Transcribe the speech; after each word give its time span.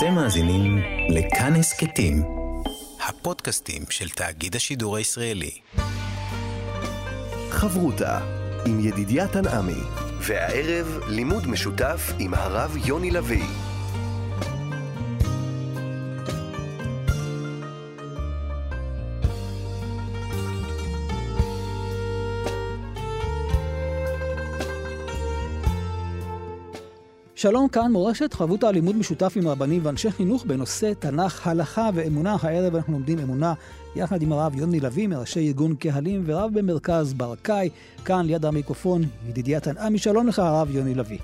אתם 0.00 0.14
מאזינים 0.14 0.78
לכאן 1.08 1.56
הסכתים, 1.56 2.22
הפודקאסטים 3.08 3.82
של 3.90 4.08
תאגיד 4.08 4.56
השידור 4.56 4.96
הישראלי. 4.96 5.50
חברותה 7.50 8.18
עם 8.66 8.80
ידידיה 8.80 9.28
תנעמי, 9.28 9.80
והערב 10.20 11.00
לימוד 11.08 11.46
משותף 11.46 12.12
עם 12.18 12.34
הרב 12.34 12.76
יוני 12.84 13.10
לביא. 13.10 13.69
שלום, 27.40 27.68
כאן 27.68 27.92
מורשת 27.92 28.34
חבות 28.34 28.64
הלימוד 28.64 28.96
משותף 28.96 29.32
עם 29.36 29.48
רבנים 29.48 29.80
ואנשי 29.84 30.10
חינוך 30.10 30.44
בנושא 30.44 30.92
תנ"ך, 30.98 31.46
הלכה 31.46 31.90
ואמונה. 31.94 32.36
הערב 32.42 32.76
אנחנו 32.76 32.92
לומדים 32.92 33.18
אמונה 33.18 33.54
יחד 33.96 34.22
עם 34.22 34.32
הרב 34.32 34.54
יוני 34.54 34.80
לביא, 34.80 35.08
מראשי 35.08 35.48
ארגון 35.48 35.76
קהלים 35.76 36.22
ורב 36.26 36.58
במרכז 36.58 37.14
ברקאי. 37.14 37.70
כאן 38.04 38.26
ליד 38.26 38.44
המיקרופון, 38.44 39.02
ידידיה 39.28 39.60
תנעמי. 39.60 39.98
שלום 39.98 40.26
לך, 40.26 40.38
הרב 40.38 40.70
יוני 40.70 40.94
לביא. 40.94 41.18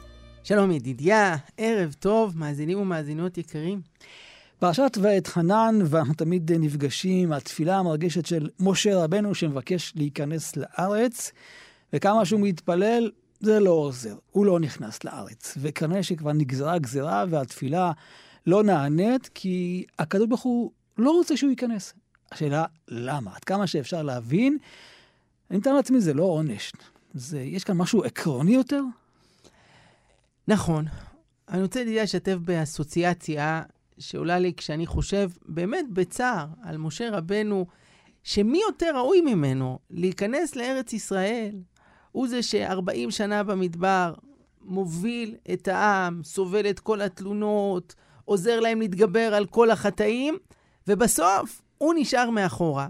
שלום 0.45 0.71
ידידיה, 0.71 1.37
ערב 1.57 1.95
טוב, 1.98 2.38
מאזינים 2.38 2.79
ומאזינות 2.79 3.38
יקרים. 3.38 3.80
פרשת 4.59 4.98
ואת 5.02 5.27
חנן, 5.27 5.79
ואנחנו 5.85 6.15
תמיד 6.15 6.52
נפגשים, 6.52 7.33
התפילה 7.33 7.77
המרגשת 7.77 8.27
של 8.27 8.48
משה 8.60 9.05
רבנו 9.05 9.35
שמבקש 9.35 9.93
להיכנס 9.96 10.57
לארץ, 10.57 11.33
וכמה 11.93 12.24
שהוא 12.24 12.41
מתפלל, 12.41 13.10
זה 13.40 13.60
לא 13.60 13.70
עוזר, 13.70 14.16
הוא 14.30 14.46
לא 14.46 14.60
נכנס 14.60 15.04
לארץ. 15.04 15.54
וכנראה 15.60 16.02
שכבר 16.02 16.32
נגזרה 16.32 16.78
גזרה 16.78 17.24
והתפילה 17.30 17.92
לא 18.46 18.62
נענית, 18.62 19.30
כי 19.34 19.84
הקדוש 19.98 20.26
ברוך 20.28 20.42
הוא 20.42 20.70
לא 20.98 21.10
רוצה 21.10 21.36
שהוא 21.36 21.50
ייכנס. 21.50 21.95
השאלה, 22.32 22.65
למה? 22.88 23.30
עד 23.37 23.45
כמה 23.45 23.66
שאפשר 23.66 24.02
להבין, 24.02 24.59
אני 25.51 25.59
מתאר 25.59 25.73
לעצמי, 25.73 26.01
זה 26.01 26.15
לא 26.15 26.23
עונש. 26.23 26.73
זה, 27.15 27.40
יש 27.40 27.65
כאן 27.65 27.76
משהו 27.76 28.04
עקרוני 28.04 28.54
יותר? 28.54 28.82
נכון. 30.48 30.84
אני 31.48 31.62
רוצה 31.62 31.84
לשתף 31.87 32.34
באסוציאציה 32.34 33.62
שעולה 33.98 34.38
לי 34.38 34.52
כשאני 34.56 34.87
חושב 34.87 35.30
באמת 35.48 35.84
בצער 35.93 36.46
על 36.62 36.76
משה 36.76 37.10
רבנו, 37.10 37.66
שמי 38.23 38.60
יותר 38.68 38.96
ראוי 38.96 39.21
ממנו 39.21 39.78
להיכנס 39.90 40.56
לארץ 40.56 40.93
ישראל, 40.93 41.54
הוא 42.16 42.28
זה 42.28 42.42
ש-40 42.42 43.10
שנה 43.10 43.42
במדבר 43.42 44.14
מוביל 44.62 45.36
את 45.52 45.68
העם, 45.68 46.20
סובל 46.24 46.70
את 46.70 46.80
כל 46.80 47.00
התלונות, 47.00 47.95
עוזר 48.24 48.60
להם 48.60 48.80
להתגבר 48.80 49.34
על 49.34 49.46
כל 49.46 49.70
החטאים, 49.70 50.38
ובסוף 50.88 51.62
הוא 51.78 51.94
נשאר 51.96 52.30
מאחורה. 52.30 52.88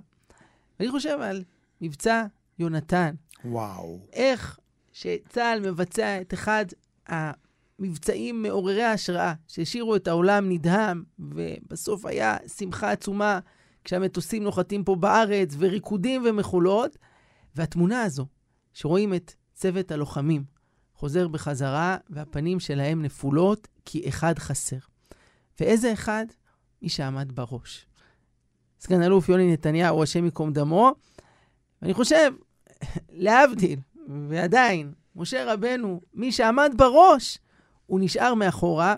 אני 0.81 0.91
חושב 0.91 1.19
על 1.23 1.45
מבצע 1.81 2.25
יונתן. 2.59 3.15
וואו. 3.45 3.99
איך 4.13 4.59
שצה"ל 4.93 5.71
מבצע 5.71 6.21
את 6.21 6.35
אחד 6.35 6.65
המבצעים 7.07 8.43
מעוררי 8.43 8.83
ההשראה, 8.83 9.35
שהשאירו 9.49 9.97
את 9.97 10.09
העולם 10.09 10.49
נדהם, 10.49 11.05
ובסוף 11.19 12.07
היה 12.07 12.37
שמחה 12.59 12.91
עצומה 12.91 13.39
כשהמטוסים 13.85 14.43
נוחתים 14.43 14.85
פה 14.85 14.97
בארץ, 14.97 15.55
וריקודים 15.59 16.23
ומחולות, 16.27 16.99
והתמונה 17.57 18.03
הזו 18.03 18.27
שרואים 18.77 19.15
את 19.15 19.33
צוות 19.55 19.91
הלוחמים 19.91 20.45
חוזר 20.95 21.29
בחזרה, 21.29 21.97
והפנים 22.11 22.61
שלהם 22.61 23.03
נפולות 23.03 23.69
כי 23.85 24.09
אחד 24.09 24.39
חסר. 24.39 24.77
ואיזה 25.61 25.93
אחד? 25.93 26.27
מי 26.83 26.89
שעמד 26.89 27.33
בראש. 27.33 27.87
סגן 28.81 29.03
אלוף 29.03 29.29
יוני 29.29 29.53
נתניהו, 29.53 30.03
השם 30.03 30.25
ייקום 30.25 30.53
דמו, 30.53 30.95
ואני 31.83 31.95
חושב, 31.95 32.33
להבדיל, 33.25 33.79
ועדיין, 34.29 34.93
משה 35.17 35.53
רבנו, 35.53 36.01
מי 36.15 36.33
שעמד 36.33 36.73
בראש, 36.77 37.39
הוא 37.87 38.01
נשאר 38.03 38.35
מאחורה. 38.35 38.95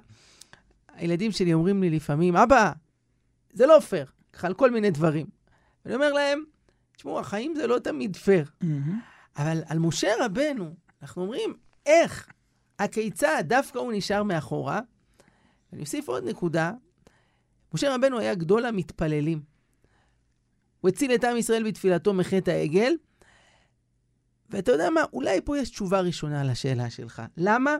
הילדים 0.95 1.33
שלי 1.33 1.55
אומרים 1.55 1.83
לי 1.83 1.91
לפעמים, 1.91 2.37
אבא, 2.37 2.73
זה 3.53 3.67
לא 3.67 3.81
פייר, 3.81 4.07
ככה 4.33 4.47
על 4.47 4.55
כל 4.55 4.71
מיני 4.71 4.91
דברים. 4.91 5.27
אני 5.87 5.95
אומר 5.95 6.13
להם, 6.13 6.45
תשמעו, 6.97 7.21
החיים 7.21 7.55
זה 7.55 7.67
לא 7.67 7.79
תמיד 7.79 8.17
פייר. 8.17 8.45
Mm-hmm. 8.65 9.18
אבל 9.39 9.63
על 9.67 9.79
משה 9.79 10.09
רבנו, 10.21 10.75
אנחנו 11.03 11.23
אומרים, 11.23 11.55
איך, 11.87 12.29
הכיצד, 12.79 13.45
דווקא 13.47 13.79
הוא 13.79 13.93
נשאר 13.93 14.23
מאחורה. 14.23 14.81
אני 15.73 15.81
אוסיף 15.81 16.09
עוד 16.09 16.25
נקודה, 16.25 16.73
משה 17.75 17.95
רבנו 17.95 18.19
היה 18.19 18.35
גדול 18.35 18.67
המתפללים. 18.67 19.43
הוא 20.81 20.89
הציל 20.89 21.15
את 21.15 21.25
עם 21.25 21.37
ישראל 21.37 21.69
בתפילתו 21.69 22.15
מחטא 22.15 22.51
העגל, 22.51 22.93
ואתה 24.51 24.73
יודע 24.73 24.91
מה, 24.91 25.01
אולי 25.13 25.41
פה 25.45 25.59
יש 25.59 25.71
תשובה 25.71 26.01
ראשונה 26.01 26.45
לשאלה 26.45 26.91
שלך. 26.91 27.23
למה? 27.37 27.77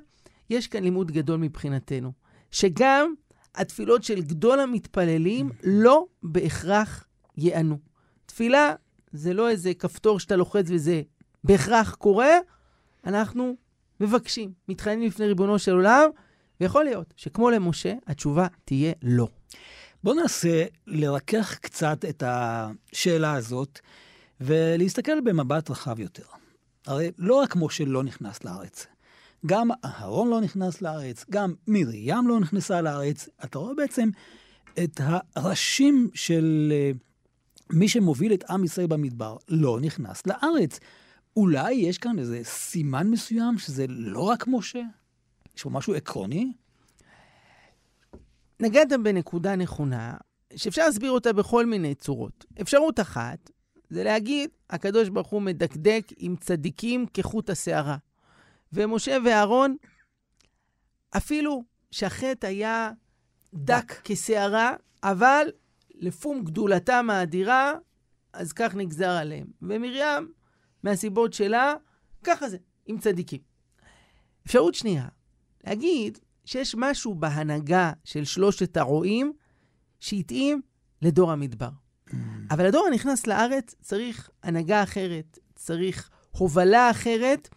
יש 0.51 0.69
כאן 0.69 0.83
לימוד 0.83 1.11
גדול 1.11 1.41
מבחינתנו, 1.41 2.13
שגם 2.51 3.15
התפילות 3.55 4.03
של 4.05 4.23
גדול 4.23 4.61
המתפללים 4.61 5.51
לא 5.65 6.07
בהכרח 6.23 7.07
ייענו. 7.37 7.79
תפילה 8.27 8.75
זה 9.13 9.35
לא 9.35 9.49
איזה 9.49 9.75
כפתור 9.75 10.21
שאתה 10.21 10.37
לוחץ 10.37 10.65
וזה 10.69 11.03
בהכרח 11.45 11.95
קורה, 11.95 12.31
אנחנו 13.07 13.57
מבקשים, 14.01 14.53
מתחננים 14.69 15.03
לפני 15.03 15.27
ריבונו 15.27 15.59
של 15.59 15.73
עולם, 15.73 16.11
ויכול 16.61 16.85
להיות 16.85 17.15
שכמו 17.17 17.51
למשה, 17.51 17.95
התשובה 18.07 18.47
תהיה 18.65 18.93
לא. 19.03 19.29
בואו 20.05 20.15
ננסה 20.15 20.65
לרכך 20.87 21.59
קצת 21.59 22.05
את 22.09 22.23
השאלה 22.27 23.33
הזאת 23.33 23.79
ולהסתכל 24.41 25.21
במבט 25.21 25.71
רחב 25.71 26.01
יותר. 26.01 26.25
הרי 26.87 27.11
לא 27.19 27.35
רק 27.35 27.57
משה 27.57 27.85
לא 27.85 28.03
נכנס 28.03 28.45
לארץ, 28.45 28.87
גם 29.47 29.69
אהרון 29.85 30.29
לא 30.29 30.41
נכנס 30.41 30.83
לארץ, 30.83 31.25
גם 31.31 31.55
מרים 31.67 32.29
לא 32.29 32.41
נכנסה 32.41 32.81
לארץ. 32.81 33.29
אתה 33.45 33.59
רואה 33.59 33.75
בעצם 33.75 34.09
את 34.85 35.01
הראשים 35.37 36.11
של 36.15 36.73
אה, 36.73 36.91
מי 37.71 37.89
שמוביל 37.89 38.33
את 38.33 38.45
עם 38.51 38.65
ישראל 38.65 38.87
במדבר 38.87 39.37
לא 39.49 39.79
נכנס 39.81 40.27
לארץ. 40.27 40.81
אולי 41.39 41.73
יש 41.73 41.99
כאן 41.99 42.19
איזה 42.19 42.41
סימן 42.45 43.11
מסוים 43.11 43.59
שזה 43.59 43.87
לא 43.89 44.21
רק 44.21 44.45
משה? 44.47 44.83
יש 45.57 45.63
פה 45.63 45.71
משהו 45.71 45.95
עקרוני? 45.95 46.53
נגעת 48.61 48.89
בנקודה 49.03 49.57
נכונה, 49.57 50.17
שאפשר 50.57 50.87
להסביר 50.87 51.11
אותה 51.11 51.33
בכל 51.33 51.67
מיני 51.67 51.95
צורות. 51.95 52.45
אפשרות 52.61 53.01
אחת, 53.01 53.51
זה 53.91 54.05
להגיד, 54.05 54.51
הקדוש 54.71 55.09
ברוך 55.09 55.29
הוא 55.29 55.43
מדקדק 55.43 56.07
עם 56.17 56.37
צדיקים 56.37 57.07
כחוט 57.15 57.51
השערה. 57.51 57.97
ומשה 58.73 59.17
ואהרון, 59.25 59.77
אפילו 61.17 61.65
שהחטא 61.91 62.47
היה 62.47 62.91
דק 63.55 64.01
כשערה, 64.05 64.75
אבל 65.03 65.47
לפום 65.95 66.45
גדולתם 66.45 67.11
האדירה, 67.11 67.73
אז 68.33 68.53
כך 68.53 68.75
נגזר 68.75 69.11
עליהם. 69.11 69.47
ומרים, 69.63 70.33
מהסיבות 70.83 71.33
שלה, 71.33 71.75
ככה 72.25 72.49
זה, 72.49 72.57
עם 72.87 72.99
צדיקים. 72.99 73.41
אפשרות 74.47 74.75
שנייה, 74.75 75.09
להגיד 75.65 76.19
שיש 76.45 76.75
משהו 76.79 77.15
בהנהגה 77.15 77.93
של 78.05 78.25
שלושת 78.25 78.77
הרועים 78.77 79.33
שהתאים 80.01 80.61
לדור 81.03 81.33
המדבר. 81.33 81.69
Mm. 81.69 82.15
אבל 82.51 82.67
הדור 82.67 82.87
הנכנס 82.87 83.27
לארץ 83.27 83.75
צריך 83.81 84.31
הנהגה 84.43 84.83
אחרת, 84.83 85.39
צריך 85.55 86.11
הובלה 86.31 86.91
אחרת. 86.91 87.49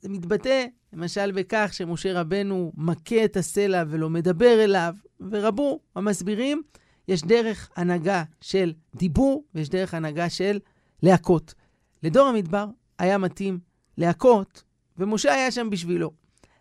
זה 0.00 0.08
מתבטא 0.08 0.66
למשל 0.92 1.32
בכך 1.32 1.70
שמשה 1.72 2.20
רבנו 2.20 2.72
מכה 2.76 3.24
את 3.24 3.36
הסלע 3.36 3.84
ולא 3.88 4.10
מדבר 4.10 4.64
אליו, 4.64 4.94
ורבו 5.30 5.80
המסבירים, 5.96 6.62
יש 7.08 7.22
דרך 7.22 7.70
הנהגה 7.76 8.24
של 8.40 8.72
דיבור 8.94 9.44
ויש 9.54 9.68
דרך 9.68 9.94
הנהגה 9.94 10.30
של 10.30 10.58
להכות. 11.02 11.54
לדור 12.02 12.28
המדבר 12.28 12.66
היה 12.98 13.18
מתאים 13.18 13.58
להכות, 13.98 14.62
ומשה 14.96 15.34
היה 15.34 15.50
שם 15.50 15.70
בשבילו. 15.70 16.10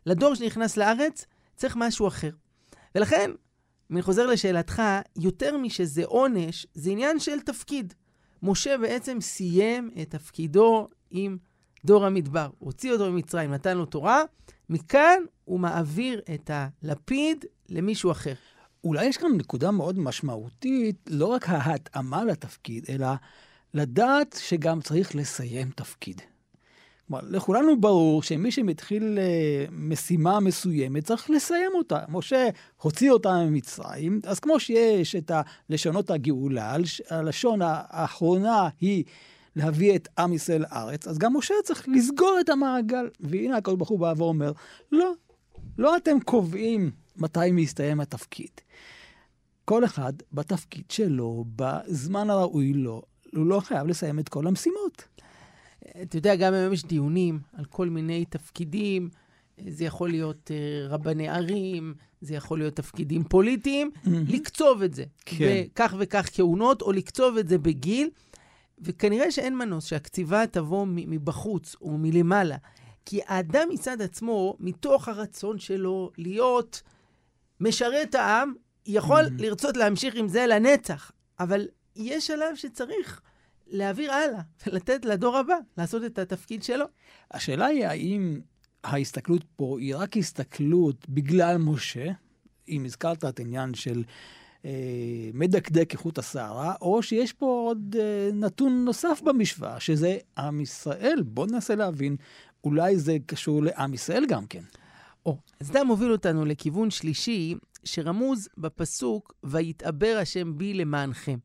לדור 0.06 0.36
שנכנס 0.36 0.77
לארץ 0.77 1.25
צריך 1.56 1.75
משהו 1.75 2.07
אחר. 2.07 2.31
ולכן, 2.95 3.31
אני 3.91 4.01
חוזר 4.01 4.25
לשאלתך, 4.25 4.81
יותר 5.15 5.57
משזה 5.57 6.06
עונש, 6.06 6.68
זה 6.74 6.91
עניין 6.91 7.19
של 7.19 7.39
תפקיד. 7.39 7.94
משה 8.44 8.77
בעצם 8.77 9.21
סיים 9.21 9.89
את 10.01 10.09
תפקידו 10.09 10.88
עם 11.12 11.38
דור 11.86 12.06
המדבר. 12.06 12.50
הוציא 12.59 12.91
אותו 12.91 13.12
ממצרים, 13.12 13.53
נתן 13.53 13.77
לו 13.77 13.86
תורה, 13.86 14.24
מכאן 14.69 15.24
הוא 15.45 15.59
מעביר 15.59 16.21
את 16.33 16.51
הלפיד 16.53 17.45
למישהו 17.69 18.12
אחר. 18.12 18.33
אולי 18.83 19.06
יש 19.06 19.18
כאן 19.18 19.31
נקודה 19.38 19.71
מאוד 19.71 20.00
משמעותית, 20.00 21.09
לא 21.09 21.25
רק 21.25 21.50
ההתאמה 21.50 22.24
לתפקיד, 22.24 22.86
אלא 22.89 23.07
לדעת 23.74 24.39
שגם 24.44 24.81
צריך 24.81 25.16
לסיים 25.16 25.69
תפקיד. 25.69 26.21
כלומר, 27.07 27.24
לכולנו 27.30 27.81
ברור 27.81 28.24
שמי 28.24 28.51
שמתחיל 28.51 29.19
אה, 29.21 29.66
משימה 29.71 30.39
מסוימת 30.39 31.04
צריך 31.04 31.30
לסיים 31.30 31.71
אותה. 31.75 32.00
משה 32.10 32.50
הוציא 32.81 33.12
אותה 33.12 33.44
ממצרים, 33.44 34.19
אז 34.24 34.39
כמו 34.39 34.60
שיש 34.60 35.16
את 35.16 35.31
לשונות 35.69 36.12
הגאולה, 36.12 36.75
הלשון 37.10 37.60
האחרונה 37.63 38.69
היא 38.81 39.04
להביא 39.56 39.95
את 39.95 40.07
עם 40.19 40.33
ישראל 40.33 40.62
לארץ, 40.62 41.07
אז 41.07 41.18
גם 41.18 41.38
משה 41.38 41.54
צריך 41.63 41.86
לסגור 41.88 42.38
את 42.39 42.50
המעגל. 42.50 43.10
והנה 43.19 43.57
הקדוש 43.57 43.77
ברוך 43.77 43.89
הוא 43.89 44.00
בא 44.00 44.13
ואומר, 44.18 44.51
לא, 44.92 45.12
לא 45.77 45.98
אתם 45.98 46.19
קובעים 46.19 46.92
מתי 47.18 47.51
מסתיים 47.51 48.00
התפקיד. 48.00 48.51
כל 49.65 49.86
אחד 49.86 50.13
בתפקיד 50.33 50.92
שלו, 50.92 51.45
בזמן 51.56 52.30
הראוי 52.30 52.74
לו, 52.74 53.01
הוא 53.36 53.46
לא 53.46 53.60
חייב 53.60 53.88
לסיים 53.88 54.20
את 54.20 54.30
כל 54.30 54.48
המשימות. 54.48 55.08
אתה 56.02 56.18
יודע, 56.18 56.36
גם 56.36 56.54
היום 56.54 56.74
יש 56.74 56.86
דיונים 56.86 57.40
על 57.54 57.66
כל 57.66 57.90
מיני 57.90 58.26
תפקידים. 58.26 59.10
זה 59.68 59.86
יכול 59.86 60.10
להיות 60.10 60.52
uh, 60.52 60.94
רבני 60.94 61.30
ערים, 61.30 61.94
זה 62.22 62.36
יכול 62.36 62.60
להיות 62.60 62.76
תפקידים 62.76 63.24
פוליטיים, 63.24 63.92
mm-hmm. 63.96 64.10
לקצוב 64.28 64.81
את 64.81 64.94
זה. 64.94 65.04
כן. 65.26 65.64
בכך 65.74 65.96
וכך 66.00 66.30
כהונות, 66.34 66.81
או 66.81 66.92
לקצוב 66.92 67.38
את 67.38 67.48
זה 67.48 67.58
בגיל. 67.58 68.10
וכנראה 68.81 69.32
שאין 69.32 69.58
מנוס 69.58 69.86
שהקציבה 69.86 70.48
תבוא 70.48 70.86
מבחוץ 70.88 71.75
או 71.82 71.98
מלמעלה. 71.98 72.58
כי 73.06 73.20
האדם 73.28 73.68
מצד 73.72 74.02
עצמו, 74.02 74.56
מתוך 74.60 75.08
הרצון 75.08 75.60
שלו 75.60 76.12
להיות 76.18 76.82
משרת 77.60 78.16
העם, 78.16 78.54
יכול 78.86 79.25
mm-hmm. 79.25 79.42
לרצות 79.42 79.78
להמשיך 79.78 80.16
עם 80.16 80.28
זה 80.28 80.48
לנצח. 80.48 81.12
אבל 81.40 81.68
יש 81.95 82.27
שלב 82.27 82.56
שצריך 82.56 83.21
להעביר 83.68 84.12
הלאה 84.12 84.41
ולתת 84.68 85.06
לדור 85.06 85.38
הבא 85.38 85.56
לעשות 85.77 86.03
את 86.03 86.19
התפקיד 86.19 86.63
שלו. 86.63 86.86
השאלה 87.31 87.65
היא 87.65 87.86
האם 87.86 88.39
ההסתכלות 88.83 89.44
פה 89.56 89.77
היא 89.80 89.95
רק 89.95 90.18
הסתכלות 90.18 91.09
בגלל 91.09 91.57
משה, 91.57 92.06
אם 92.69 92.86
הזכרת 92.86 93.25
את 93.25 93.39
העניין 93.39 93.74
של 93.74 94.03
אה, 94.65 94.71
מדקדק 95.33 95.94
איכות 95.94 96.18
הסערה, 96.18 96.74
או 96.81 97.03
שיש 97.03 97.33
פה 97.33 97.45
עוד 97.45 97.95
אה, 98.00 98.30
נתון 98.33 98.86
נוסף 98.86 99.21
במשוואה, 99.25 99.80
שזה 99.80 100.18
עם 100.38 100.62
ישראל. 100.62 101.21
בואו 101.25 101.45
ננסה 101.45 101.75
להבין, 101.75 102.15
אולי 102.63 102.97
זה 102.97 103.18
קשור 103.25 103.63
לעם 103.63 103.94
ישראל 103.94 104.25
גם 104.25 104.45
כן. 104.45 104.63
או, 105.25 105.38
אז 105.59 105.68
זה 105.68 105.83
מוביל 105.83 106.12
אותנו 106.12 106.45
לכיוון 106.45 106.91
שלישי, 106.91 107.56
שרמוז 107.83 108.50
בפסוק, 108.57 109.33
ויתעבר 109.44 110.18
השם 110.21 110.57
בי 110.57 110.74
למענכם. 110.74 111.38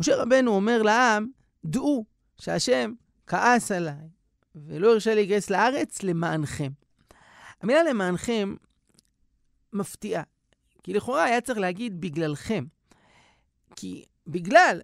משה 0.00 0.16
רבנו 0.16 0.50
אומר 0.50 0.82
לעם, 0.82 1.28
דעו 1.64 2.04
שהשם 2.40 2.92
כעס 3.26 3.72
עליי 3.72 4.08
ולא 4.54 4.92
הרשה 4.92 5.14
להיכנס 5.14 5.50
לארץ 5.50 6.02
למענכם. 6.02 6.72
המילה 7.60 7.82
למענכם 7.82 8.54
מפתיעה, 9.72 10.22
כי 10.82 10.92
לכאורה 10.92 11.24
היה 11.24 11.40
צריך 11.40 11.58
להגיד 11.58 12.00
בגללכם. 12.00 12.64
כי 13.76 14.04
בגלל 14.26 14.80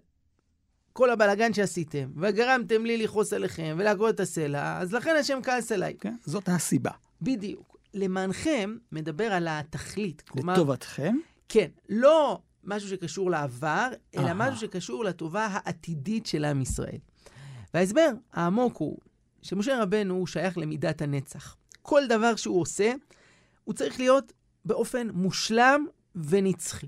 כל 0.93 1.09
הבלגן 1.09 1.53
שעשיתם, 1.53 2.11
וגרמתם 2.15 2.85
לי 2.85 2.97
לכעוס 2.97 3.33
עליכם 3.33 3.75
ולהגות 3.79 4.15
את 4.15 4.19
הסלע, 4.19 4.77
אז 4.79 4.93
לכן 4.93 5.15
השם 5.19 5.39
כעס 5.43 5.71
עליי. 5.71 5.93
כן, 5.99 6.15
זאת 6.25 6.49
הסיבה. 6.49 6.91
בדיוק. 7.21 7.77
למענכם 7.93 8.77
מדבר 8.91 9.33
על 9.33 9.47
התכלית. 9.49 10.21
כלומר... 10.21 10.53
לטובתכם? 10.53 11.15
כן. 11.49 11.69
לא 11.89 12.41
משהו 12.63 12.89
שקשור 12.89 13.31
לעבר, 13.31 13.89
אלא 14.17 14.29
משהו 14.35 14.59
שקשור 14.59 15.03
לטובה 15.03 15.45
העתידית 15.45 16.25
של 16.25 16.45
עם 16.45 16.61
ישראל. 16.61 16.97
וההסבר 17.73 18.09
העמוק 18.33 18.77
הוא 18.77 18.97
שמשה 19.41 19.83
רבנו 19.83 20.13
הוא 20.13 20.27
שייך 20.27 20.57
למידת 20.57 21.01
הנצח. 21.01 21.55
כל 21.81 22.01
דבר 22.09 22.35
שהוא 22.35 22.61
עושה, 22.61 22.93
הוא 23.63 23.73
צריך 23.73 23.99
להיות 23.99 24.33
באופן 24.65 25.07
מושלם 25.13 25.85
ונצחי. 26.15 26.87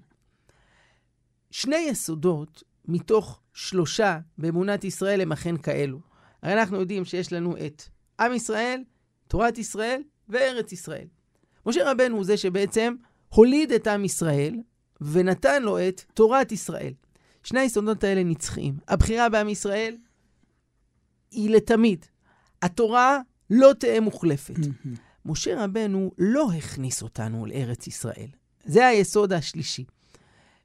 שני 1.52 1.86
יסודות 1.90 2.64
מתוך 2.86 3.42
שלושה 3.54 4.20
באמונת 4.38 4.84
ישראל 4.84 5.22
הם 5.22 5.32
אכן 5.32 5.58
כאלו. 5.58 6.00
הרי 6.42 6.54
אנחנו 6.54 6.80
יודעים 6.80 7.06
שיש 7.06 7.34
לנו 7.34 7.58
את 7.66 7.84
עם 8.20 8.34
ישראל, 8.34 8.84
תורת 9.28 9.58
ישראל 9.58 10.02
וארץ 10.30 10.72
ישראל. 10.72 11.08
משה 11.66 11.92
רבנו 11.92 12.16
הוא 12.16 12.26
זה 12.26 12.38
שבעצם 12.38 12.96
הוליד 13.30 13.72
את 13.72 13.88
עם 13.88 14.06
ישראל, 14.06 14.56
ונתן 15.02 15.64
לו 15.64 15.80
את 15.80 16.02
תורת 16.14 16.52
ישראל. 16.52 16.94
שני 17.44 17.60
היסודות 17.60 18.04
האלה 18.04 18.24
נצחיים. 18.24 18.78
הבחירה 18.88 19.30
בעם 19.30 19.50
ישראל 19.50 19.98
היא 21.32 21.50
לתמיד. 21.50 22.06
התורה 22.62 23.20
לא 23.50 23.72
תהא 23.80 24.00
מוחלפת. 24.00 24.56
משה 25.26 25.64
רבנו 25.64 26.12
לא 26.18 26.52
הכניס 26.58 27.02
אותנו 27.02 27.46
לארץ 27.46 27.88
ישראל. 27.88 28.28
זה 28.64 28.88
היסוד 28.88 29.34
השלישי. 29.34 29.86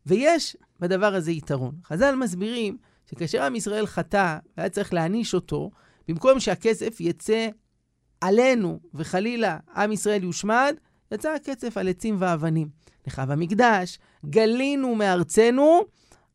ויש 0.07 0.57
בדבר 0.81 1.15
הזה 1.15 1.33
יתרון. 1.33 1.75
חז"ל 1.85 2.15
מסבירים 2.15 2.77
שכאשר 3.11 3.43
עם 3.43 3.57
ישראל 3.57 3.87
חטא 3.87 4.39
והיה 4.57 4.69
צריך 4.69 4.95
להעניש 4.95 5.35
אותו, 5.35 5.71
במקום 6.09 6.41
שהכסף 6.41 7.01
יצא 7.01 7.49
עלינו 8.21 8.81
וחלילה 8.95 9.59
עם 9.77 9.93
ישראל 9.93 10.25
יושמד, 10.25 10.77
יצא 11.13 11.29
הכסף 11.35 11.77
על 11.77 11.89
עצים 11.89 12.17
ואבנים. 12.19 12.69
נחרב 13.07 13.31
המקדש, 13.31 13.99
גלינו 14.25 14.95
מארצנו, 14.95 15.81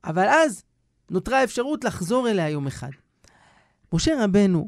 אבל 0.03 0.27
אז 0.29 0.63
נותרה 1.09 1.39
האפשרות 1.39 1.83
לחזור 1.83 2.29
אליה 2.29 2.49
יום 2.49 2.67
אחד. 2.67 2.89
משה 3.93 4.23
רבנו, 4.23 4.67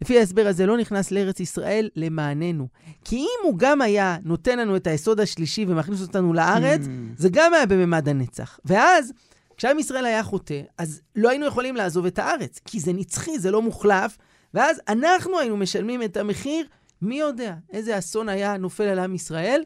לפי 0.00 0.18
ההסבר 0.18 0.46
הזה, 0.46 0.66
לא 0.66 0.78
נכנס 0.78 1.10
לארץ 1.10 1.40
ישראל 1.40 1.88
למעננו. 1.96 2.68
כי 3.04 3.16
אם 3.16 3.38
הוא 3.42 3.54
גם 3.58 3.82
היה 3.82 4.16
נותן 4.24 4.58
לנו 4.58 4.76
את 4.76 4.86
היסוד 4.86 5.20
השלישי 5.20 5.64
ומכניס 5.68 6.02
אותנו 6.02 6.32
לארץ, 6.32 6.80
mm. 6.84 6.88
זה 7.16 7.28
גם 7.32 7.54
היה 7.54 7.66
בממד 7.66 8.08
הנצח. 8.08 8.60
ואז, 8.64 9.12
כשעם 9.56 9.78
ישראל 9.78 10.06
היה 10.06 10.22
חוטא, 10.22 10.60
אז 10.78 11.00
לא 11.16 11.28
היינו 11.28 11.46
יכולים 11.46 11.76
לעזוב 11.76 12.06
את 12.06 12.18
הארץ, 12.18 12.60
כי 12.64 12.80
זה 12.80 12.92
נצחי, 12.92 13.38
זה 13.38 13.50
לא 13.50 13.62
מוחלף, 13.62 14.18
ואז 14.54 14.80
אנחנו 14.88 15.38
היינו 15.38 15.56
משלמים 15.56 16.02
את 16.02 16.16
המחיר, 16.16 16.66
מי 17.02 17.18
יודע 17.18 17.54
איזה 17.72 17.98
אסון 17.98 18.28
היה 18.28 18.56
נופל 18.56 18.82
על 18.82 18.98
עם 18.98 19.14
ישראל, 19.14 19.62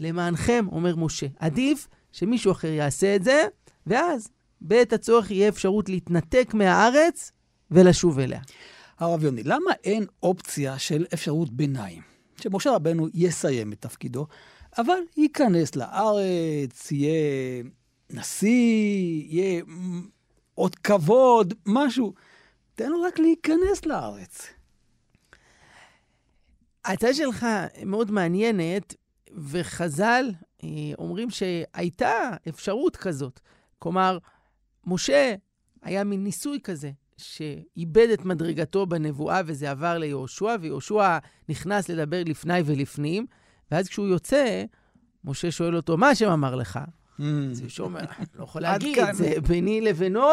למענכם, 0.00 0.66
אומר 0.72 0.96
משה. 0.96 1.26
עדיף 1.38 1.88
שמישהו 2.12 2.52
אחר 2.52 2.68
יעשה 2.68 3.16
את 3.16 3.24
זה, 3.24 3.42
ואז 3.86 4.28
בעת 4.60 4.92
הצורך 4.92 5.30
יהיה 5.30 5.48
אפשרות 5.48 5.88
להתנתק 5.88 6.50
מהארץ 6.54 7.32
ולשוב 7.70 8.18
אליה. 8.18 8.40
הרב 8.98 9.24
יוני, 9.24 9.42
למה 9.42 9.72
אין 9.84 10.04
אופציה 10.22 10.78
של 10.78 11.06
אפשרות 11.14 11.50
ביניים? 11.50 12.02
שמשה 12.40 12.70
רבנו 12.70 13.08
יסיים 13.14 13.72
את 13.72 13.80
תפקידו, 13.80 14.26
אבל 14.78 14.98
ייכנס 15.16 15.76
לארץ, 15.76 16.92
יהיה 16.92 17.62
נשיא, 18.10 19.24
יהיה 19.28 19.62
עוד 20.54 20.74
כבוד, 20.74 21.54
משהו. 21.66 22.14
תן 22.74 22.90
לו 22.90 23.02
רק 23.02 23.18
להיכנס 23.18 23.86
לארץ. 23.86 24.53
ההצעה 26.84 27.14
שלך 27.14 27.46
מאוד 27.86 28.10
מעניינת, 28.10 28.94
וחז"ל 29.36 30.30
אה, 30.64 30.68
אומרים 30.98 31.30
שהייתה 31.30 32.30
אפשרות 32.48 32.96
כזאת. 32.96 33.40
כלומר, 33.78 34.18
משה 34.86 35.34
היה 35.82 36.04
מין 36.04 36.24
ניסוי 36.24 36.58
כזה, 36.64 36.90
שאיבד 37.16 38.08
את 38.14 38.24
מדרגתו 38.24 38.86
בנבואה 38.86 39.40
וזה 39.46 39.70
עבר 39.70 39.98
ליהושע, 39.98 40.56
ויהושע 40.60 41.18
נכנס 41.48 41.88
לדבר 41.88 42.22
לפני 42.26 42.60
ולפנים, 42.64 43.26
ואז 43.70 43.88
כשהוא 43.88 44.06
יוצא, 44.06 44.64
משה 45.24 45.50
שואל 45.50 45.76
אותו, 45.76 45.96
מה 45.96 46.08
השם 46.08 46.30
אמר 46.30 46.54
לך? 46.54 46.78
Mm. 47.20 47.22
אז 47.50 47.60
יהושע 47.60 47.82
אומר, 47.82 48.00
לא 48.34 48.44
יכול 48.44 48.62
להגיד, 48.62 48.98
זה 49.12 49.34
ביני 49.48 49.80
לבינו. 49.80 50.28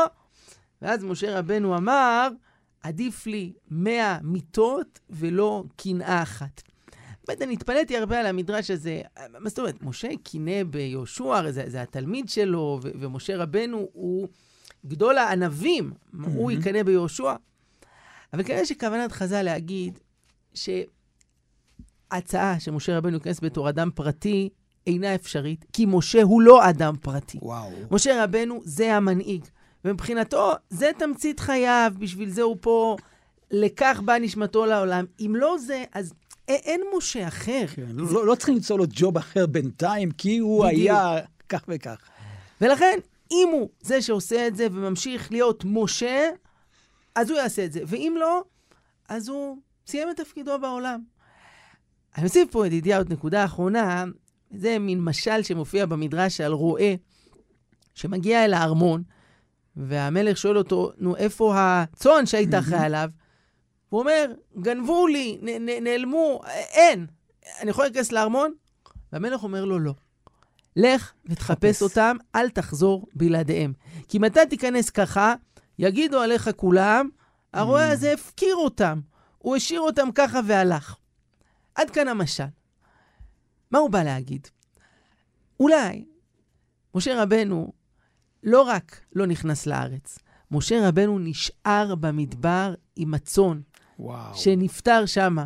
ואז 0.81 1.03
משה 1.03 1.39
רבנו 1.39 1.77
אמר, 1.77 2.27
עדיף 2.83 3.27
לי 3.27 3.53
מאה 3.69 4.17
מיטות 4.23 4.99
ולא 5.09 5.63
קנאה 5.75 6.23
אחת. 6.23 6.61
באמת, 7.27 7.41
אני 7.41 7.53
התפלאתי 7.53 7.97
הרבה 7.97 8.19
על 8.19 8.25
המדרש 8.25 8.71
הזה. 8.71 9.01
מה 9.39 9.49
זאת 9.49 9.59
אומרת, 9.59 9.83
משה 9.83 10.09
קינא 10.23 10.63
ביהושע, 10.63 11.51
זה, 11.51 11.63
זה 11.67 11.81
התלמיד 11.81 12.29
שלו, 12.29 12.79
ו- 12.83 12.91
ומשה 12.99 13.37
רבנו 13.37 13.87
הוא 13.93 14.27
גדול 14.85 15.17
הענבים, 15.17 15.91
mm-hmm. 15.91 16.27
הוא 16.27 16.51
יקנא 16.51 16.83
ביהושע. 16.83 17.35
אבל 18.33 18.43
כנראה 18.43 18.65
שכוונת 18.65 19.11
חז"ל 19.11 19.41
להגיד 19.41 19.99
שההצעה 20.53 22.59
שמשה 22.59 22.97
רבנו 22.97 23.13
ייכנס 23.13 23.39
בתור 23.39 23.69
אדם 23.69 23.89
פרטי 23.95 24.49
אינה 24.87 25.15
אפשרית, 25.15 25.65
כי 25.73 25.85
משה 25.87 26.23
הוא 26.23 26.41
לא 26.41 26.69
אדם 26.69 26.95
פרטי. 27.01 27.39
וואו. 27.41 27.71
משה 27.91 28.23
רבנו 28.23 28.61
זה 28.63 28.95
המנהיג. 28.95 29.45
ומבחינתו, 29.85 30.51
זה 30.69 30.91
תמצית 30.97 31.39
חייו, 31.39 31.91
בשביל 31.99 32.29
זה 32.29 32.41
הוא 32.41 32.57
פה, 32.61 32.95
לכך 33.51 34.01
בא 34.05 34.17
נשמתו 34.17 34.65
לעולם. 34.65 35.05
אם 35.19 35.35
לא 35.35 35.57
זה, 35.57 35.83
אז 35.93 36.13
אין 36.47 36.81
משה 36.97 37.27
אחר. 37.27 37.67
כן, 37.75 37.85
לא, 37.93 38.25
לא 38.25 38.35
צריכים 38.35 38.55
למצוא 38.55 38.77
לו 38.77 38.85
ג'וב 38.89 39.17
אחר 39.17 39.45
בינתיים, 39.45 40.11
כי 40.11 40.37
הוא 40.37 40.65
בדיוק. 40.65 40.81
היה 40.81 41.17
כך 41.49 41.63
וכך. 41.67 41.97
ולכן, 42.61 42.99
אם 43.31 43.49
הוא 43.51 43.69
זה 43.81 44.01
שעושה 44.01 44.47
את 44.47 44.55
זה 44.55 44.67
וממשיך 44.71 45.31
להיות 45.31 45.63
משה, 45.65 46.29
אז 47.15 47.29
הוא 47.29 47.39
יעשה 47.39 47.65
את 47.65 47.71
זה. 47.71 47.79
ואם 47.87 48.15
לא, 48.19 48.43
אז 49.09 49.29
הוא 49.29 49.57
סיים 49.87 50.09
את 50.09 50.17
תפקידו 50.17 50.59
בעולם. 50.59 51.01
אני 52.17 52.25
אוסיף 52.25 52.51
פה, 52.51 52.67
ידידיה, 52.67 52.97
עוד 52.97 53.13
נקודה 53.13 53.45
אחרונה, 53.45 54.05
זה 54.51 54.79
מין 54.79 55.03
משל 55.03 55.43
שמופיע 55.43 55.85
במדרש 55.85 56.41
על 56.41 56.51
רועה 56.51 56.93
שמגיע 57.95 58.45
אל 58.45 58.53
הארמון, 58.53 59.03
והמלך 59.75 60.37
שואל 60.37 60.57
אותו, 60.57 60.91
נו, 60.97 61.15
איפה 61.15 61.53
הצאן 61.57 62.25
שהיית 62.25 62.53
אחראי 62.53 62.79
עליו? 62.85 63.09
הוא 63.89 63.99
אומר, 63.99 64.31
גנבו 64.59 65.07
לי, 65.07 65.37
נ- 65.41 65.69
נ- 65.69 65.83
נעלמו, 65.83 66.41
אין. 66.71 67.07
אני 67.61 67.69
יכול 67.69 67.85
להיכנס 67.85 68.11
לארמון? 68.11 68.53
והמלך 69.13 69.43
אומר 69.43 69.65
לו, 69.65 69.79
לא. 69.79 69.93
לך 70.75 71.13
ותחפש 71.25 71.75
חפש. 71.75 71.81
אותם, 71.81 72.17
אל 72.35 72.49
תחזור 72.49 73.07
בלעדיהם. 73.13 73.73
כי 74.07 74.17
אם 74.17 74.25
אתה 74.25 74.41
תיכנס 74.49 74.89
ככה, 74.89 75.33
יגידו 75.79 76.19
עליך 76.19 76.49
כולם, 76.55 77.09
הרועה 77.53 77.91
הזה 77.91 78.13
הפקיר 78.13 78.55
אותם. 78.55 78.99
הוא 79.37 79.55
השאיר 79.55 79.81
אותם 79.81 80.09
ככה 80.15 80.39
והלך. 80.47 80.95
עד 81.75 81.89
כאן 81.89 82.07
המשל. 82.07 82.43
מה 83.71 83.79
הוא 83.79 83.89
בא 83.89 84.03
להגיד? 84.03 84.47
אולי 85.59 86.05
משה 86.95 87.23
רבנו 87.23 87.73
לא 88.43 88.61
רק 88.61 89.01
לא 89.15 89.25
נכנס 89.25 89.65
לארץ, 89.65 90.19
משה 90.51 90.87
רבנו 90.87 91.19
נשאר 91.19 91.95
במדבר 91.95 92.73
עם 92.95 93.13
הצאן 93.13 93.59
וואו. 93.99 94.35
שנפטר 94.35 95.05
שמה. 95.05 95.45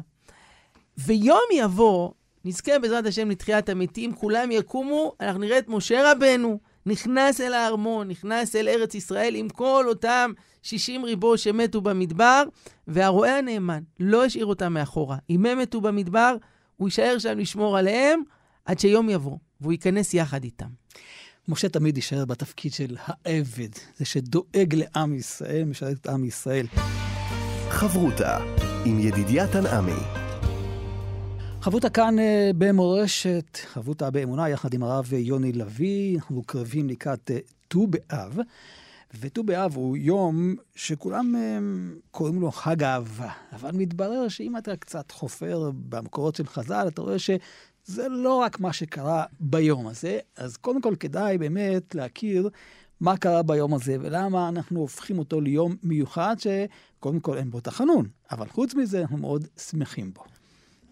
ויום 0.97 1.43
יבוא, 1.53 2.11
נזכה 2.45 2.79
בעזרת 2.79 3.05
השם 3.05 3.29
לתחיית 3.29 3.69
המתים, 3.69 4.13
כולם 4.13 4.51
יקומו, 4.51 5.11
אנחנו 5.19 5.39
נראה 5.39 5.57
את 5.57 5.67
משה 5.67 6.11
רבנו 6.11 6.59
נכנס 6.85 7.41
אל 7.41 7.53
הארמון, 7.53 8.07
נכנס 8.07 8.55
אל 8.55 8.67
ארץ 8.67 8.95
ישראל 8.95 9.35
עם 9.35 9.49
כל 9.49 9.85
אותם 9.87 10.31
60 10.61 11.03
ריבו 11.03 11.37
שמתו 11.37 11.81
במדבר, 11.81 12.43
והרועה 12.87 13.37
הנאמן 13.37 13.83
לא 13.99 14.25
השאיר 14.25 14.45
אותם 14.45 14.73
מאחורה. 14.73 15.17
אם 15.29 15.45
הם 15.45 15.57
מתו 15.57 15.81
במדבר, 15.81 16.35
הוא 16.77 16.87
יישאר 16.87 17.17
שם 17.17 17.39
לשמור 17.39 17.77
עליהם 17.77 18.21
עד 18.65 18.79
שיום 18.79 19.09
יבוא, 19.09 19.37
והוא 19.61 19.71
ייכנס 19.71 20.13
יחד 20.13 20.43
איתם. 20.43 20.67
משה 21.47 21.69
תמיד 21.69 21.97
יישאר 21.97 22.25
בתפקיד 22.25 22.73
של 22.73 22.97
העבד, 22.99 23.69
זה 23.97 24.05
שדואג 24.05 24.75
לעם 24.75 25.15
ישראל, 25.15 25.63
משרת 25.63 25.97
את 26.01 26.07
עם 26.07 26.25
ישראל. 26.25 26.67
חברותה 27.69 28.37
עם 28.85 28.99
ידידיה 28.99 29.47
תנעמי. 29.47 30.25
חברותה 31.61 31.89
כאן 31.89 32.19
אה, 32.19 32.51
במורשת, 32.57 33.57
חברותה 33.65 34.11
באמונה, 34.11 34.49
יחד 34.49 34.73
עם 34.73 34.83
הרב 34.83 35.13
יוני 35.13 35.51
לביא, 35.51 36.15
אנחנו 36.15 36.43
קרבים 36.43 36.89
לקראת 36.89 37.31
אה, 37.31 37.37
ט"ו 37.67 37.87
באב, 37.87 38.39
וט"ו 39.19 39.43
באב 39.43 39.75
הוא 39.75 39.97
יום 39.97 40.55
שכולם 40.75 41.35
אה, 41.35 41.57
קוראים 42.11 42.41
לו 42.41 42.51
חג 42.51 42.83
האהבה, 42.83 43.29
אבל 43.53 43.71
מתברר 43.73 44.27
שאם 44.27 44.57
אתה 44.57 44.75
קצת 44.75 45.11
חופר 45.11 45.71
במקורות 45.89 46.35
של 46.35 46.47
חז"ל, 46.47 46.87
אתה 46.87 47.01
רואה 47.01 47.19
שזה 47.87 48.09
לא 48.09 48.35
רק 48.35 48.59
מה 48.59 48.73
שקרה 48.73 49.23
ביום 49.39 49.87
הזה, 49.87 50.19
אז 50.37 50.57
קודם 50.57 50.81
כל 50.81 50.95
כדאי 50.99 51.37
באמת 51.37 51.95
להכיר 51.95 52.49
מה 52.99 53.17
קרה 53.17 53.43
ביום 53.43 53.73
הזה 53.73 53.97
ולמה 54.01 54.49
אנחנו 54.49 54.79
הופכים 54.79 55.19
אותו 55.19 55.41
ליום 55.41 55.75
מיוחד, 55.83 56.35
שקודם 56.39 57.19
כל 57.19 57.37
אין 57.37 57.51
בו 57.51 57.59
תחנון, 57.59 58.07
אבל 58.31 58.47
חוץ 58.49 58.75
מזה 58.75 59.01
אנחנו 59.01 59.17
מאוד 59.17 59.47
שמחים 59.57 60.13
בו. 60.13 60.23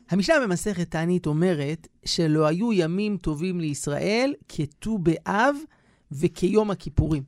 המשנה 0.09 0.35
במסכת 0.43 0.91
תענית 0.91 1.25
אומרת 1.25 1.87
שלא 2.05 2.45
היו 2.45 2.73
ימים 2.73 3.17
טובים 3.17 3.59
לישראל 3.59 4.33
כט"ו 4.49 4.97
באב 4.97 5.55
וכיום 6.11 6.71
הכיפורים. 6.71 7.23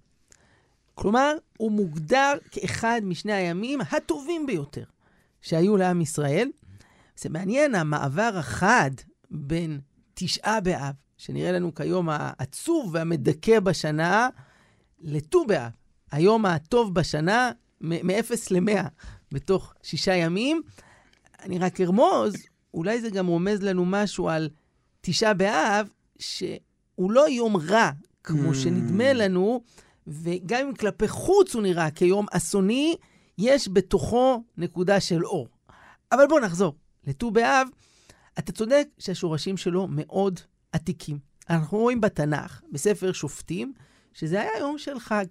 כלומר, 0.95 1.35
הוא 1.57 1.71
מוגדר 1.71 2.33
כאחד 2.51 3.01
משני 3.03 3.33
הימים 3.33 3.79
הטובים 3.81 4.45
ביותר 4.45 4.83
שהיו 5.41 5.77
לעם 5.77 6.01
ישראל. 6.01 6.49
זה 7.17 7.29
מעניין, 7.29 7.75
המעבר 7.75 8.31
החד 8.35 8.91
בין 9.31 9.79
תשעה 10.13 10.61
באב, 10.61 10.93
שנראה 11.17 11.51
לנו 11.51 11.75
כיום 11.75 12.09
העצוב 12.09 12.89
והמדכא 12.93 13.59
בשנה, 13.59 14.29
לט"ו 14.99 15.45
באב, 15.45 15.71
היום 16.11 16.45
הטוב 16.45 16.93
בשנה, 16.93 17.51
מ-0 17.81 18.31
ל-100 18.51 18.81
בתוך 19.31 19.73
שישה 19.83 20.13
ימים. 20.15 20.61
אני 21.43 21.57
רק 21.59 21.81
ארמוז, 21.81 22.35
אולי 22.73 23.01
זה 23.01 23.09
גם 23.09 23.27
רומז 23.27 23.61
לנו 23.61 23.85
משהו 23.85 24.29
על 24.29 24.49
תשעה 25.01 25.33
באב, 25.33 25.89
שהוא 26.19 27.11
לא 27.11 27.29
יום 27.29 27.57
רע, 27.57 27.91
כמו 28.23 28.51
Mm. 28.51 28.55
שנדמה 28.55 29.13
לנו, 29.13 29.61
וגם 30.07 30.67
אם 30.67 30.75
כלפי 30.75 31.07
חוץ 31.07 31.53
הוא 31.55 31.63
נראה 31.63 31.91
כיום 31.91 32.25
אסוני, 32.31 32.95
יש 33.37 33.69
בתוכו 33.73 34.43
נקודה 34.57 34.99
של 34.99 35.25
אור. 35.25 35.47
אבל 36.11 36.27
בואו 36.29 36.39
נחזור. 36.39 36.75
לט"ו 37.07 37.31
באב, 37.31 37.67
אתה 38.39 38.51
צודק 38.51 38.87
שהשורשים 38.99 39.57
שלו 39.57 39.87
מאוד 39.89 40.39
עתיקים. 40.71 41.19
אנחנו 41.49 41.77
רואים 41.77 42.01
בתנ"ך, 42.01 42.61
בספר 42.71 43.11
שופטים, 43.11 43.73
שזה 44.13 44.41
היה 44.41 44.51
יום 44.59 44.77
של 44.77 44.99
חג. 44.99 45.25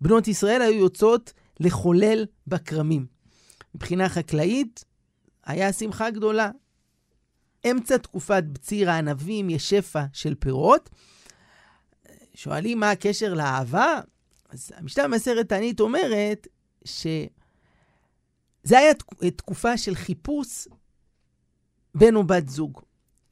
בנות 0.00 0.28
ישראל 0.28 0.62
היו 0.62 0.78
יוצאות 0.78 1.32
לחולל 1.60 2.26
בכרמים. 2.46 3.06
מבחינה 3.74 4.08
חקלאית, 4.08 4.84
היה 5.44 5.72
שמחה 5.72 6.10
גדולה. 6.10 6.50
אמצע 7.70 7.96
תקופת 7.96 8.44
בציר 8.44 8.90
הענבים 8.90 9.50
יש 9.50 9.70
שפע 9.70 10.04
של 10.12 10.34
פירות. 10.34 10.90
שואלים 12.34 12.80
מה 12.80 12.90
הקשר 12.90 13.34
לאהבה? 13.34 14.00
אז 14.48 14.72
המשנה 14.76 15.04
במסכת 15.08 15.48
תענית 15.48 15.80
אומרת 15.80 16.46
שזה 16.84 17.28
היה 18.78 18.94
תק- 18.94 19.24
תקופה 19.36 19.76
של 19.76 19.94
חיפוש 19.94 20.68
בן 21.94 22.16
או 22.16 22.24
בת 22.24 22.48
זוג. 22.48 22.80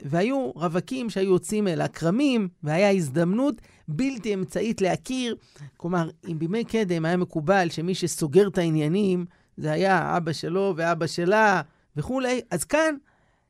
והיו 0.02 0.50
רווקים 0.54 1.10
שהיו 1.10 1.32
יוצאים 1.32 1.68
אל 1.68 1.80
הכרמים, 1.80 2.48
והיה 2.62 2.90
הזדמנות 2.90 3.60
בלתי 3.88 4.34
אמצעית 4.34 4.80
להכיר. 4.80 5.36
כלומר, 5.76 6.10
אם 6.28 6.38
בימי 6.38 6.64
קדם 6.64 7.04
היה 7.04 7.16
מקובל 7.16 7.68
שמי 7.70 7.94
שסוגר 7.94 8.48
את 8.48 8.58
העניינים 8.58 9.26
זה 9.56 9.72
היה 9.72 10.16
אבא 10.16 10.32
שלו 10.32 10.74
ואבא 10.76 11.06
שלה 11.06 11.62
וכולי, 11.96 12.40
אז 12.50 12.64
כאן 12.64 12.94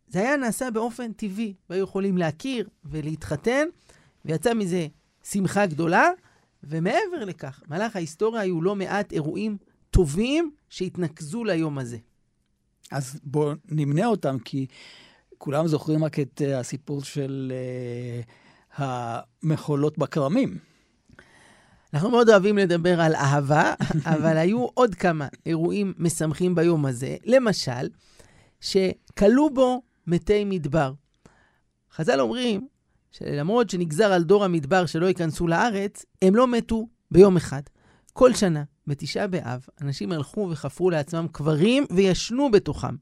זה 0.08 0.18
היה 0.18 0.36
נעשה 0.36 0.70
באופן 0.70 1.12
טבעי, 1.12 1.54
והיו 1.70 1.84
יכולים 1.84 2.18
להכיר 2.18 2.68
ולהתחתן, 2.84 3.66
ויצא 4.25 4.54
מזה 4.54 4.86
שמחה 5.25 5.66
גדולה. 5.66 6.10
ומעבר 6.64 7.25
לכך, 7.26 7.62
במהלך 7.66 7.96
ההיסטוריה 7.96 8.42
היו 8.42 8.62
לא 8.62 8.76
מעט 8.76 9.12
אירועים 9.12 9.56
טובים 9.90 10.50
שהתנקזו 10.68 11.44
ליום 11.44 11.78
הזה. 11.78 11.96
אז 12.93 13.21
בואו 13.25 13.52
נמנה 13.71 14.07
אותם, 14.07 14.38
כי 14.38 14.66
כולם 15.38 15.66
זוכרים 15.66 16.05
רק 16.05 16.21
את 16.21 16.43
uh, 16.45 16.57
הסיפור 16.57 17.02
של 17.02 17.52
uh, 18.76 18.83
המחולות 18.83 19.99
בכרמים. 19.99 20.59
אנחנו 21.95 22.11
מאוד 22.11 22.28
אוהבים 22.28 22.59
לדבר 22.59 23.00
על 23.00 23.14
אהבה, 23.14 23.75
אבל 24.14 24.37
היו 24.37 24.66
עוד 24.75 24.95
כמה 24.95 25.28
אירועים 25.47 25.95
משמחים 25.99 26.55
ביום 26.55 26.87
הזה. 26.87 27.16
למשל, 27.25 27.88
שכלו 28.61 29.50
בו 29.55 29.83
מתי 30.07 30.45
מדבר. 30.45 30.93
חז"ל 31.95 32.21
אומרים 32.21 32.66
שלמרות 33.12 33.71
שנגזר 33.71 34.12
על 34.12 34.23
דור 34.23 34.45
המדבר 34.45 34.87
שלא 34.87 35.07
ייכנסו 35.07 35.47
לארץ, 35.47 36.05
הם 36.23 36.35
לא 36.35 36.49
מתו 36.49 36.88
ביום 37.11 37.37
אחד. 37.37 37.62
כל 38.12 38.35
שנה, 38.35 38.62
בתשעה 38.87 39.26
באב, 39.26 39.66
אנשים 39.81 40.12
הלכו 40.12 40.49
וחפרו 40.50 40.90
לעצמם 40.90 41.26
קברים 41.33 41.85
וישנו 41.90 42.50
בתוכם. 42.50 42.97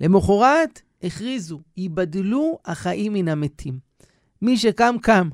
למחרת 0.00 0.82
הכריזו, 1.02 1.60
ייבדלו 1.76 2.58
החיים 2.64 3.12
מן 3.12 3.28
המתים. 3.28 3.78
מי 4.42 4.58
שקם, 4.58 4.96
קם. 5.02 5.28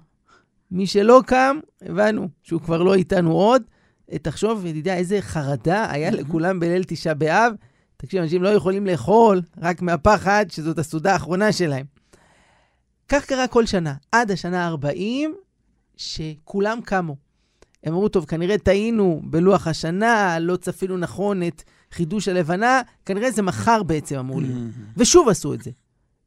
מי 0.70 0.86
שלא 0.86 1.22
קם, 1.26 1.58
הבנו 1.82 2.28
שהוא 2.42 2.60
כבר 2.60 2.82
לא 2.82 2.94
איתנו 2.94 3.32
עוד. 3.32 3.62
תחשוב, 4.22 4.66
ידידיה, 4.66 4.96
איזה 4.96 5.20
חרדה 5.20 5.90
היה 5.90 6.10
לכולם 6.10 6.60
בליל 6.60 6.84
תשעה 6.84 7.14
באב. 7.14 7.54
תקשיב, 7.96 8.22
אנשים 8.22 8.42
לא 8.42 8.48
יכולים 8.48 8.86
לאכול 8.86 9.42
רק 9.62 9.82
מהפחד 9.82 10.46
שזאת 10.48 10.78
הסעודה 10.78 11.12
האחרונה 11.12 11.52
שלהם. 11.52 11.86
כך 13.08 13.24
קרה 13.24 13.48
כל 13.48 13.66
שנה, 13.66 13.94
עד 14.12 14.30
השנה 14.30 14.68
ה-40, 14.68 15.28
שכולם 15.96 16.80
קמו. 16.84 17.27
הם 17.84 17.92
אמרו, 17.92 18.08
טוב, 18.08 18.24
כנראה 18.24 18.58
טעינו 18.58 19.20
בלוח 19.24 19.66
השנה, 19.66 20.38
לא 20.38 20.56
צפינו 20.56 20.96
נכון 20.96 21.42
את 21.42 21.62
חידוש 21.92 22.28
הלבנה, 22.28 22.80
כנראה 23.06 23.30
זה 23.30 23.42
מחר 23.42 23.82
בעצם 23.82 24.18
אמור 24.18 24.40
להיות. 24.40 24.58
ושוב 24.96 25.28
עשו 25.28 25.54
את 25.54 25.62
זה. 25.62 25.70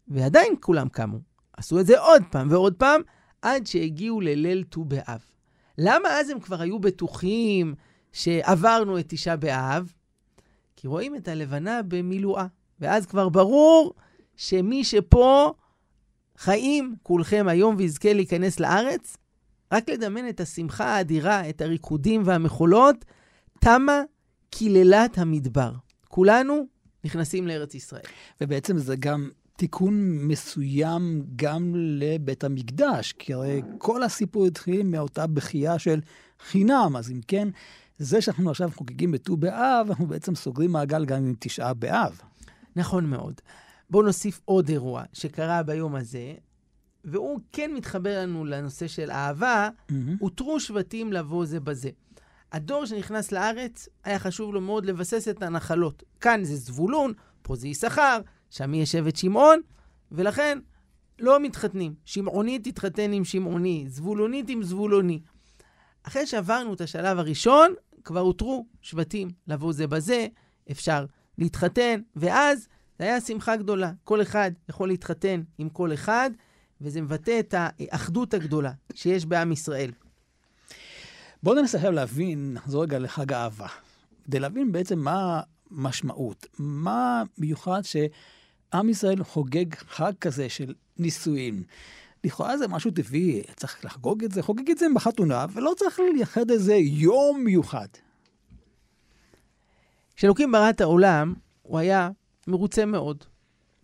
ועדיין 0.08 0.54
כולם 0.60 0.90
קמו. 0.90 1.18
עשו 1.58 1.80
את 1.80 1.86
זה 1.86 2.00
עוד 2.00 2.24
פעם 2.32 2.48
ועוד 2.52 2.74
פעם, 2.74 3.02
עד 3.42 3.68
שהגיעו 3.68 4.22
לליל 4.22 4.64
ט"ו 4.70 4.84
באב. 4.86 5.26
למה 5.78 6.10
אז 6.10 6.30
הם 6.30 6.40
כבר 6.40 6.62
היו 6.62 6.80
בטוחים 6.80 7.76
שעברנו 8.14 9.00
את 9.00 9.06
תשעה 9.08 9.36
באב? 9.36 9.94
כי 10.76 10.88
רואים 10.88 11.16
את 11.16 11.28
הלבנה 11.28 11.82
במילואה. 11.88 12.46
ואז 12.80 13.06
כבר 13.06 13.30
ברור 13.30 13.94
שמי 14.36 14.84
שפה 14.84 15.54
חיים 16.38 16.96
כולכם 17.04 17.46
היום 17.50 17.76
ויזכה 17.78 18.14
להיכנס 18.14 18.60
לארץ, 18.60 19.18
רק 19.72 19.90
לדמיין 19.90 20.30
את 20.30 20.40
השמחה 20.40 20.86
האדירה, 20.86 21.50
את 21.50 21.62
הריקודים 21.62 22.22
והמחולות, 22.26 23.06
תמה 23.60 24.02
קללת 24.50 25.18
המדבר. 25.18 25.72
כולנו 26.08 26.66
נכנסים 27.04 27.48
לארץ 27.48 27.76
ישראל. 27.76 28.02
ובעצם 28.42 28.78
זה 28.78 28.96
גם 28.96 29.30
תיקון 29.56 30.28
מסוים 30.28 31.24
גם 31.36 31.74
לבית 31.76 32.44
המקדש, 32.44 33.14
כי 33.20 33.34
הרי 33.34 33.62
כל 33.78 34.04
הסיפור 34.04 34.46
התחיל 34.46 34.84
מאותה 34.84 35.28
בכייה 35.28 35.80
של 35.80 36.00
חינם, 36.40 36.94
אז 36.98 37.12
אם 37.12 37.20
כן, 37.28 37.48
זה 37.98 38.22
שאנחנו 38.22 38.50
עכשיו 38.50 38.72
חוגגים 38.76 39.12
בט"ו 39.12 39.38
באב, 39.38 39.88
אנחנו 39.90 40.08
בעצם 40.08 40.36
סוגרים 40.36 40.72
מעגל 40.72 41.06
גם 41.06 41.18
עם 41.18 41.34
תשעה 41.40 41.74
באב. 41.74 42.22
נכון 42.76 43.06
מאוד. 43.06 43.42
בואו 43.90 44.04
נוסיף 44.04 44.42
עוד 44.46 44.70
אירוע 44.70 45.04
שקרה 45.14 45.64
ביום 45.64 45.96
הזה, 45.96 46.34
והוא 47.06 47.40
כן 47.52 47.74
מתחבר 47.74 48.20
לנו 48.22 48.46
לנושא 48.46 48.88
של 48.88 49.12
אהבה, 49.12 49.70
הותרו 50.20 50.60
שבטים 50.60 51.14
לבוא 51.14 51.46
זה 51.46 51.60
בזה. 51.60 51.90
הדור 52.52 52.86
שנכנס 52.86 53.32
לארץ, 53.32 53.90
היה 54.04 54.20
חשוב 54.20 54.54
לו 54.54 54.62
מאוד 54.62 54.86
לבסס 54.86 55.28
את 55.28 55.44
הנחלות. 55.44 56.04
כאן 56.20 56.44
זה 56.44 56.56
זבולון, 56.56 57.14
פה 57.42 57.56
זה 57.56 57.68
יששכר, 57.68 58.20
שם 58.50 58.74
יהיה 58.74 58.86
שבט 58.86 59.16
שמעון, 59.16 59.62
ולכן 60.12 60.60
לא 61.20 61.40
מתחתנים. 61.40 61.94
שמעוני 62.06 62.60
תתחתן 62.60 63.14
עם 63.14 63.26
שמעוני, 63.26 63.86
זבולונית 63.88 64.50
עם 64.50 64.64
זבולוני. 64.64 65.20
אחרי 66.04 66.28
שעברנו 66.28 66.74
את 66.74 66.82
השלב 66.82 67.20
הראשון, 67.20 67.74
כבר 68.04 68.20
הותרו 68.20 68.66
שבטים 68.82 69.30
לבוא 69.48 69.74
זה 69.74 69.88
בזה, 69.88 70.28
אפשר 70.72 71.06
להתחתן, 71.38 72.02
ואז 72.16 72.68
זה 73.00 73.06
היה 73.06 73.22
שמחה 73.22 73.56
גדולה. 73.56 73.92
כל 74.04 74.22
אחד 74.22 74.52
יכול 74.70 74.88
להתחתן 74.88 75.42
עם 75.58 75.70
כל 75.70 75.94
אחד, 75.94 76.32
וזה 76.82 77.02
מבטא 77.02 77.40
את 77.40 77.56
האחדות 77.58 78.34
הגדולה 78.34 78.72
שיש 78.94 79.26
בעם 79.26 79.52
ישראל. 79.52 79.92
בואו 81.44 81.56
ננסה 81.56 81.78
עכשיו 81.78 81.92
להבין, 81.92 82.54
נחזור 82.54 82.84
רגע 82.84 83.00
לחג 83.00 83.34
האהבה. 83.34 83.68
כדי 84.26 84.40
להבין 84.40 84.72
בעצם 84.72 85.00
מה 85.00 85.42
המשמעות, 85.72 86.48
מה 86.60 87.24
מיוחד 87.38 87.82
שעם 87.82 88.90
ישראל 88.90 89.24
חוגג 89.24 89.76
חג 89.76 90.12
כזה 90.22 90.50
של 90.50 90.74
נישואים. 90.98 91.64
לכאורה 92.24 92.58
זה 92.58 92.68
משהו 92.68 92.92
טבעי, 92.92 93.42
צריך 93.56 93.86
לחגוג 93.86 94.24
את 94.24 94.32
זה, 94.32 94.42
חוגג 94.42 94.72
את 94.72 94.78
זה 94.78 94.86
בחתונה, 94.96 95.46
ולא 95.54 95.74
צריך 95.78 96.00
לייחד 96.14 96.52
איזה 96.52 96.74
יום 96.76 97.44
מיוחד. 97.44 97.88
כשאלוקים 100.16 100.52
ברא 100.52 100.70
את 100.70 100.82
העולם, 100.82 101.34
הוא 101.62 101.80
היה 101.80 102.10
מרוצה 102.48 102.86
מאוד. 102.86 103.24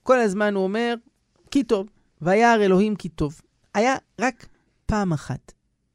כל 0.04 0.20
הזמן 0.20 0.56
הוא 0.56 0.64
אומר, 0.64 0.96
כי 1.52 1.64
טוב, 1.64 1.88
וירא 2.22 2.56
אלוהים 2.56 2.96
כי 2.96 3.10
טוב. 3.10 3.42
היה 3.74 3.96
רק 4.22 4.48
פעם 4.86 5.14
אחת, 5.14 5.52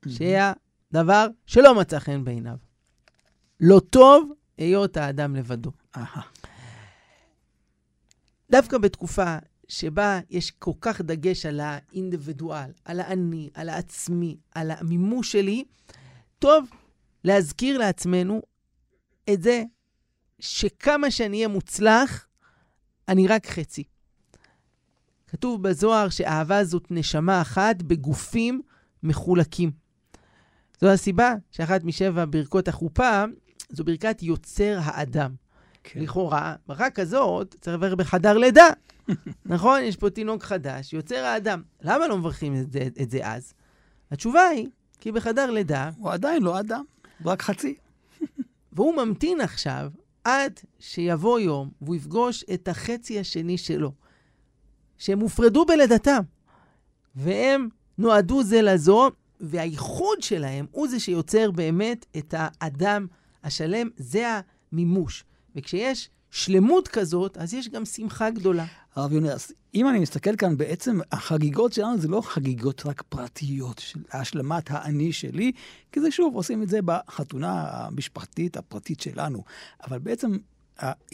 שהיה 0.09 0.53
דבר 0.93 1.27
שלא 1.47 1.75
מצא 1.75 1.99
חן 1.99 2.25
בעיניו. 2.25 2.57
לא 3.61 3.81
טוב 3.91 4.33
היות 4.59 4.97
האדם 4.97 5.37
לבדו. 5.37 5.71
דווקא 8.51 8.79
בתקופה 8.79 9.37
שבה 9.69 10.21
יש 10.31 10.51
כל 10.51 10.73
כך 10.81 11.01
דגש 11.01 11.47
על 11.47 11.61
האינדיבידואל, 11.61 12.71
על 12.85 13.01
האני, 13.01 13.51
על 13.55 13.69
העצמי, 13.69 14.37
על 14.55 14.71
המימוש 14.71 15.33
שלי, 15.33 15.65
טוב 16.39 16.71
להזכיר 17.25 17.79
לעצמנו 17.79 18.43
את 19.33 19.43
זה 19.43 19.65
שכמה 20.39 21.11
שאני 21.11 21.37
אהיה 21.37 21.49
מוצלח, 21.49 22.27
אני 23.09 23.29
רק 23.29 23.47
חצי. 23.47 23.85
כתוב 25.33 25.63
בזוהר 25.63 26.09
שאהבה 26.09 26.65
זאת 26.65 26.87
נשמה 26.91 27.41
אחת 27.41 27.83
בגופים 27.83 28.63
מחולקים. 29.03 29.71
זו 30.81 30.89
הסיבה 30.89 31.35
שאחת 31.51 31.85
משבע 31.85 32.25
ברכות 32.31 32.69
החופה 32.69 33.25
זו 33.71 33.85
ברכת 33.85 34.23
יוצר 34.23 34.79
האדם. 34.83 35.35
כן. 35.85 36.01
לכאורה, 36.01 36.55
ברכה 36.67 36.91
כזאת 36.91 37.57
צריך 37.61 37.77
לברך 37.77 37.93
בחדר 37.93 38.39
לידה. 38.39 38.69
נכון? 39.47 39.83
יש 39.83 39.97
פה 39.97 40.11
תינוק 40.11 40.43
חדש, 40.43 40.93
יוצר 40.93 41.25
האדם. 41.25 41.63
למה 41.83 42.09
לא 42.09 42.19
מברכים 42.19 42.57
את 42.57 42.73
זה, 42.73 42.89
את 43.03 43.11
זה 43.11 43.19
אז? 43.23 43.55
התשובה 44.11 44.43
היא, 44.43 44.69
כי 45.01 45.13
בחדר 45.13 45.51
לידה... 45.51 45.91
הוא 45.99 46.11
עדיין 46.11 46.43
לא 46.43 46.61
אדם, 46.61 46.85
רק 47.25 47.43
חצי. 47.43 47.75
והוא 48.73 48.95
ממתין 48.97 49.41
עכשיו 49.41 49.91
עד 50.25 50.61
שיבוא 50.79 51.41
יום 51.41 51.71
והוא 51.83 51.97
יפגוש 51.97 52.45
את 52.55 52.69
החצי 52.69 53.21
השני 53.21 53.59
שלו, 53.59 53.93
שהם 55.03 55.21
הופרדו 55.21 55.65
בלידתם, 55.65 56.21
והם 57.15 57.69
נועדו 57.99 58.43
זה 58.43 58.63
לזו, 58.63 59.11
והייחוד 59.41 60.23
שלהם 60.23 60.67
הוא 60.71 60.89
זה 60.89 61.01
שיוצר 61.01 61.51
באמת 61.51 62.07
את 62.19 62.35
האדם 62.37 63.07
השלם, 63.45 63.89
זה 63.97 64.41
המימוש. 64.73 65.25
וכשיש 65.57 66.11
שלמות 66.31 66.89
כזאת, 66.89 67.37
אז 67.37 67.55
יש 67.55 67.69
גם 67.69 67.85
שמחה 67.85 68.31
גדולה. 68.31 68.65
הרב 68.95 69.13
יונס, 69.13 69.53
אם 69.75 69.89
אני 69.89 69.99
מסתכל 69.99 70.37
כאן, 70.37 70.57
בעצם 70.57 70.99
החגיגות 71.13 71.73
שלנו 71.73 71.99
זה 71.99 72.09
לא 72.09 72.21
חגיגות 72.21 72.87
רק 72.87 73.03
פרטיות 73.09 73.79
של 73.79 74.01
השלמת 74.13 74.71
האני 74.71 75.13
שלי, 75.13 75.53
כי 75.93 76.01
זה 76.01 76.11
שוב, 76.11 76.35
עושים 76.35 76.63
את 76.63 76.69
זה 76.69 76.79
בחתונה 76.85 77.65
המשפחתית 77.71 78.57
הפרטית 78.57 79.01
שלנו. 79.01 79.45
אבל 79.87 79.99
בעצם 79.99 80.37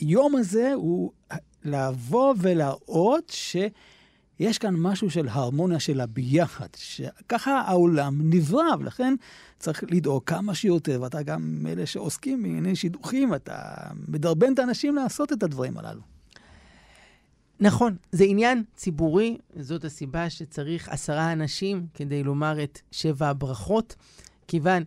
היום 0.00 0.36
הזה 0.36 0.72
הוא 0.74 1.12
לבוא 1.64 2.34
ולהראות 2.38 3.32
שיש 3.34 4.58
כאן 4.58 4.74
משהו 4.74 5.10
של 5.10 5.28
הרמוניה 5.28 5.80
של 5.80 6.00
הביחד, 6.00 6.68
שככה 6.76 7.60
העולם 7.60 8.30
נברא, 8.30 8.76
ולכן 8.78 9.14
צריך 9.58 9.84
לדאוג 9.90 10.22
כמה 10.26 10.54
שיותר, 10.54 10.98
ואתה 11.02 11.22
גם 11.22 11.62
מאלה 11.62 11.86
שעוסקים 11.86 12.42
בענייני 12.42 12.76
שידוכים, 12.76 13.34
אתה 13.34 13.56
מדרבן 14.08 14.52
את 14.52 14.58
האנשים 14.58 14.94
לעשות 14.96 15.32
את 15.32 15.42
הדברים 15.42 15.78
הללו. 15.78 16.00
נכון, 17.60 17.96
זה 18.12 18.24
עניין 18.24 18.64
ציבורי, 18.76 19.38
זאת 19.60 19.84
הסיבה 19.84 20.30
שצריך 20.30 20.88
עשרה 20.88 21.32
אנשים 21.32 21.86
כדי 21.94 22.22
לומר 22.22 22.62
את 22.62 22.80
שבע 22.90 23.28
הברכות, 23.28 23.96
כיוון 24.48 24.82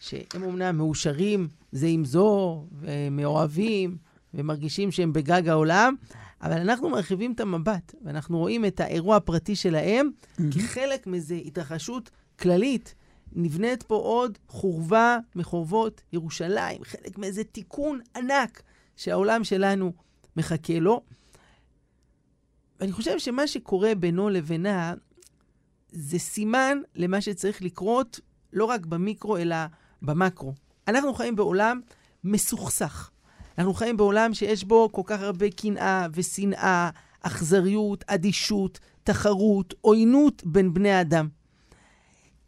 שהם 0.00 0.42
אומנם 0.42 0.76
מאושרים 0.76 1.48
זה 1.72 1.86
עם 1.86 2.04
זו, 2.04 2.64
ומאוהבים, 2.72 3.96
ומרגישים 4.36 4.92
שהם 4.92 5.12
בגג 5.12 5.48
העולם, 5.48 5.94
אבל 6.42 6.60
אנחנו 6.60 6.88
מרחיבים 6.88 7.32
את 7.32 7.40
המבט, 7.40 7.94
ואנחנו 8.04 8.38
רואים 8.38 8.64
את 8.64 8.80
האירוע 8.80 9.16
הפרטי 9.16 9.56
שלהם 9.56 10.10
mm-hmm. 10.10 10.42
כחלק 10.54 11.06
מאיזו 11.06 11.34
התרחשות 11.34 12.10
כללית. 12.38 12.94
נבנית 13.32 13.82
פה 13.82 13.94
עוד 13.94 14.38
חורבה 14.48 15.18
מחורבות 15.34 16.00
ירושלים, 16.12 16.84
חלק 16.84 17.18
מאיזה 17.18 17.44
תיקון 17.44 18.00
ענק 18.16 18.62
שהעולם 18.96 19.44
שלנו 19.44 19.92
מחכה 20.36 20.78
לו. 20.78 21.02
ואני 22.80 22.92
חושב 22.92 23.18
שמה 23.18 23.46
שקורה 23.46 23.94
בינו 23.94 24.28
לבינה 24.28 24.94
זה 25.92 26.18
סימן 26.18 26.78
למה 26.94 27.20
שצריך 27.20 27.62
לקרות 27.62 28.20
לא 28.52 28.64
רק 28.64 28.86
במיקרו, 28.86 29.36
אלא 29.36 29.56
במקרו. 30.02 30.54
אנחנו 30.88 31.14
חיים 31.14 31.36
בעולם 31.36 31.80
מסוכסך. 32.24 33.10
אנחנו 33.58 33.74
חיים 33.74 33.96
בעולם 33.96 34.34
שיש 34.34 34.64
בו 34.64 34.88
כל 34.92 35.02
כך 35.04 35.20
הרבה 35.20 35.50
קנאה 35.50 36.06
ושנאה, 36.14 36.90
אכזריות, 37.22 38.04
אדישות, 38.06 38.78
תחרות, 39.04 39.74
עוינות 39.80 40.42
בין 40.44 40.74
בני 40.74 41.00
אדם. 41.00 41.28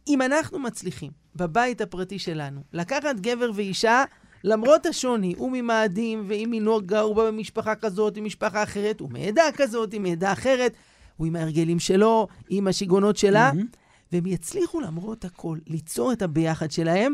אם 0.07 0.21
אנחנו 0.21 0.59
מצליחים 0.59 1.11
בבית 1.35 1.81
הפרטי 1.81 2.19
שלנו 2.19 2.61
לקחת 2.73 3.19
גבר 3.19 3.51
ואישה, 3.55 4.03
למרות 4.43 4.85
השוני, 4.85 5.33
הוא 5.37 5.51
ממאדים, 5.53 6.25
ואם 6.27 6.47
מנוגה, 6.51 6.99
הוא 6.99 7.15
בא 7.15 7.27
במשפחה 7.27 7.75
כזאת, 7.75 8.17
עם 8.17 8.25
משפחה 8.25 8.63
אחרת, 8.63 8.99
הוא 8.99 9.09
מעדה 9.11 9.43
כזאת, 9.55 9.93
עם 9.93 10.03
מעדה 10.03 10.31
אחרת, 10.31 10.73
הוא 11.17 11.27
עם 11.27 11.35
ההרגלים 11.35 11.79
שלו, 11.79 12.27
עם 12.49 12.67
השיגעונות 12.67 13.17
שלה, 13.17 13.51
mm-hmm. 13.51 13.77
והם 14.11 14.25
יצליחו 14.25 14.79
למרות 14.79 15.25
הכל 15.25 15.57
ליצור 15.67 16.11
את 16.11 16.21
הביחד 16.21 16.71
שלהם, 16.71 17.13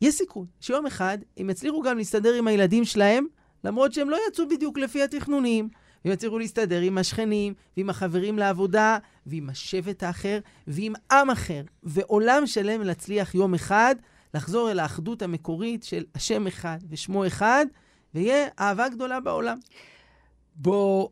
יש 0.00 0.14
סיכוי 0.14 0.46
שיום 0.60 0.86
אחד 0.86 1.18
הם 1.36 1.50
יצליחו 1.50 1.82
גם 1.82 1.98
להסתדר 1.98 2.34
עם 2.34 2.46
הילדים 2.46 2.84
שלהם, 2.84 3.26
למרות 3.64 3.92
שהם 3.92 4.10
לא 4.10 4.18
יצאו 4.28 4.48
בדיוק 4.48 4.78
לפי 4.78 5.02
התכנונים. 5.02 5.68
הם 6.04 6.12
יצליחו 6.12 6.38
להסתדר 6.38 6.80
עם 6.80 6.98
השכנים, 6.98 7.54
ועם 7.76 7.90
החברים 7.90 8.38
לעבודה, 8.38 8.98
ועם 9.26 9.50
השבט 9.50 10.02
האחר, 10.02 10.38
ועם 10.66 10.92
עם 11.12 11.30
אחר. 11.30 11.62
ועולם 11.82 12.46
שלם 12.46 12.82
להצליח 12.82 13.34
יום 13.34 13.54
אחד 13.54 13.94
לחזור 14.34 14.70
אל 14.70 14.78
האחדות 14.78 15.22
המקורית 15.22 15.82
של 15.82 16.04
השם 16.14 16.46
אחד 16.46 16.78
ושמו 16.90 17.26
אחד, 17.26 17.66
ויהיה 18.14 18.48
אהבה 18.58 18.88
גדולה 18.88 19.20
בעולם. 19.20 19.58
בוא 20.54 21.08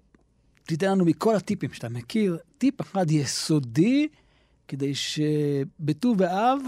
תיתן 0.62 0.90
לנו 0.90 1.04
מכל 1.04 1.36
הטיפים 1.36 1.72
שאתה 1.72 1.88
מכיר, 1.88 2.38
טיפ 2.58 2.80
אחד 2.80 3.10
יסודי, 3.10 4.08
כדי 4.68 4.94
שבט"ו 4.94 6.14
באב 6.14 6.58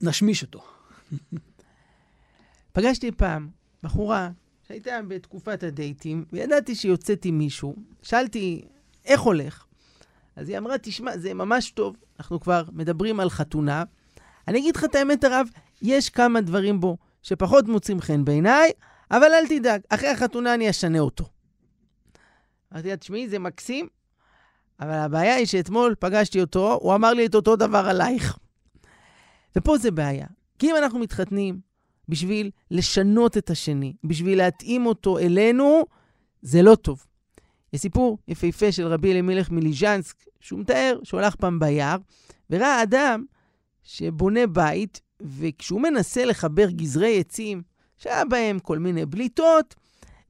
נשמיש 0.00 0.42
אותו. 0.42 0.62
פגשתי 2.72 3.12
פעם 3.12 3.48
בחורה 3.82 4.30
שהייתה 4.68 5.02
בתקופת 5.08 5.62
הדייטים, 5.62 6.24
וידעתי 6.32 6.74
שיוצאת 6.74 7.24
עם 7.24 7.38
מישהו. 7.38 7.76
שאלתי, 8.02 8.64
איך 9.04 9.20
הולך? 9.20 9.64
אז 10.36 10.48
היא 10.48 10.58
אמרה, 10.58 10.78
תשמע, 10.78 11.18
זה 11.18 11.34
ממש 11.34 11.70
טוב, 11.70 11.96
אנחנו 12.18 12.40
כבר 12.40 12.64
מדברים 12.72 13.20
על 13.20 13.30
חתונה. 13.30 13.84
אני 14.48 14.58
אגיד 14.58 14.76
לך 14.76 14.84
את 14.84 14.94
האמת, 14.94 15.24
הרב, 15.24 15.48
יש 15.82 16.10
כמה 16.10 16.40
דברים 16.40 16.80
בו 16.80 16.96
שפחות 17.22 17.68
מוצאים 17.68 18.00
חן 18.00 18.24
בעיניי, 18.24 18.70
אבל 19.10 19.34
אל 19.34 19.46
תדאג, 19.48 19.80
אחרי 19.88 20.08
החתונה 20.08 20.54
אני 20.54 20.70
אשנה 20.70 20.98
אותו. 20.98 21.24
אמרתי 22.72 22.88
לה, 22.88 22.96
תשמעי, 22.96 23.28
זה 23.28 23.38
מקסים, 23.38 23.88
אבל 24.80 24.92
הבעיה 24.92 25.34
היא 25.34 25.46
שאתמול 25.46 25.94
פגשתי 25.98 26.40
אותו, 26.40 26.78
הוא 26.82 26.94
אמר 26.94 27.12
לי 27.12 27.26
את 27.26 27.34
אותו 27.34 27.56
דבר 27.56 27.86
עלייך. 27.88 28.38
ופה 29.56 29.78
זה 29.78 29.90
בעיה. 29.90 30.26
כי 30.58 30.70
אם 30.70 30.76
אנחנו 30.76 30.98
מתחתנים 30.98 31.60
בשביל 32.08 32.50
לשנות 32.70 33.36
את 33.36 33.50
השני, 33.50 33.92
בשביל 34.04 34.38
להתאים 34.38 34.86
אותו 34.86 35.18
אלינו, 35.18 35.84
זה 36.42 36.62
לא 36.62 36.74
טוב. 36.74 37.04
יש 37.72 37.80
סיפור 37.80 38.18
יפהפה 38.28 38.72
של 38.72 38.86
רבי 38.86 39.12
אלימלך 39.12 39.50
מליז'נסק, 39.50 40.16
שהוא 40.40 40.60
מתאר 40.60 40.98
שהוא 41.02 41.20
הלך 41.20 41.36
פעם 41.36 41.58
ביער, 41.58 41.96
וראה 42.50 42.82
אדם 42.82 43.24
שבונה 43.82 44.46
בית, 44.46 45.00
וכשהוא 45.20 45.80
מנסה 45.80 46.24
לחבר 46.24 46.70
גזרי 46.70 47.20
עצים, 47.20 47.62
שהיה 47.98 48.24
בהם 48.24 48.58
כל 48.58 48.78
מיני 48.78 49.06
בליטות, 49.06 49.74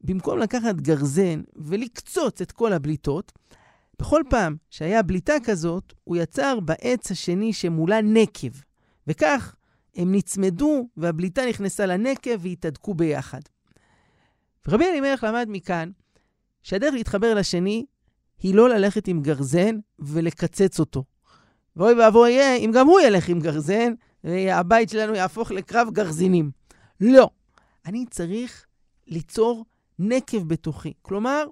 במקום 0.00 0.38
לקחת 0.38 0.74
גרזן 0.74 1.42
ולקצוץ 1.56 2.40
את 2.40 2.52
כל 2.52 2.72
הבליטות, 2.72 3.32
בכל 3.98 4.22
פעם 4.30 4.56
שהיה 4.70 5.02
בליטה 5.02 5.34
כזאת, 5.44 5.92
הוא 6.04 6.16
יצר 6.16 6.60
בעץ 6.60 7.10
השני 7.10 7.52
שמולה 7.52 8.00
נקב. 8.00 8.48
וכך 9.06 9.54
הם 9.96 10.14
נצמדו, 10.14 10.88
והבליטה 10.96 11.46
נכנסה 11.48 11.86
לנקב 11.86 12.36
והתהדקו 12.40 12.94
ביחד. 12.94 13.40
ורבי 14.68 14.84
אלימלך 14.84 15.24
למד 15.24 15.46
מכאן 15.50 15.90
שהדרך 16.62 16.94
להתחבר 16.94 17.34
לשני 17.34 17.84
היא 18.38 18.54
לא 18.54 18.68
ללכת 18.68 19.08
עם 19.08 19.22
גרזן 19.22 19.76
ולקצץ 19.98 20.80
אותו. 20.80 21.04
ואוי 21.76 21.94
ואבוי 21.94 22.30
יהיה 22.30 22.56
אם 22.56 22.70
גם 22.74 22.86
הוא 22.86 23.00
ילך 23.00 23.28
עם 23.28 23.40
גרזן, 23.40 23.92
והבית 24.24 24.88
שלנו 24.88 25.14
יהפוך 25.14 25.50
לקרב 25.50 25.88
גרזינים. 25.92 26.50
לא. 27.00 27.30
אני 27.86 28.04
צריך 28.10 28.66
ליצור 29.06 29.64
נקב 29.98 30.48
בתוכי. 30.48 30.92
כלומר, 31.02 31.44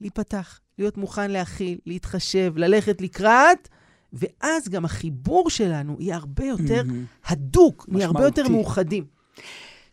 להיפתח, 0.00 0.60
להיות 0.78 0.96
מוכן 0.96 1.30
להכיל, 1.30 1.78
להתחשב, 1.86 2.52
ללכת 2.56 3.00
לקראת, 3.00 3.68
ואז 4.12 4.68
גם 4.68 4.84
החיבור 4.84 5.50
שלנו 5.50 5.96
יהיה 6.00 6.16
הרבה 6.16 6.44
יותר 6.44 6.82
הדוק, 7.26 7.86
נהיה 7.88 8.06
הרבה 8.06 8.24
יותר 8.24 8.48
מאוחדים. 8.48 9.04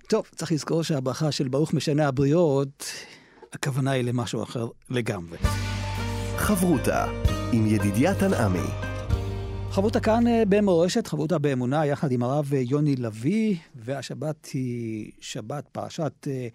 טוב, 0.10 0.26
צריך 0.36 0.52
לזכור 0.52 0.84
שהברכה 0.84 1.32
של 1.32 1.48
ברוך 1.48 1.74
משנה 1.74 2.08
הבריות, 2.08 2.86
הכוונה 3.54 3.92
היא 3.92 4.04
למשהו 4.04 4.44
אחר 4.44 4.68
לגמרי. 4.90 5.38
חברותה 6.38 7.06
עם 7.52 7.68
ידידיה 7.68 8.16
תנעמי. 8.16 8.86
חברותה 9.72 10.00
כאן 10.00 10.28
אה, 10.28 10.44
במורשת, 10.50 11.08
חברותה 11.08 11.38
באמונה, 11.38 11.86
יחד 11.86 12.12
עם 12.12 12.24
הרב 12.24 12.54
אה, 12.54 12.60
יוני 12.60 12.96
לביא, 12.96 13.56
והשבת 13.76 14.46
היא 14.46 15.12
שבת 15.20 15.68
פרשת 15.72 16.28
אה, 16.28 16.48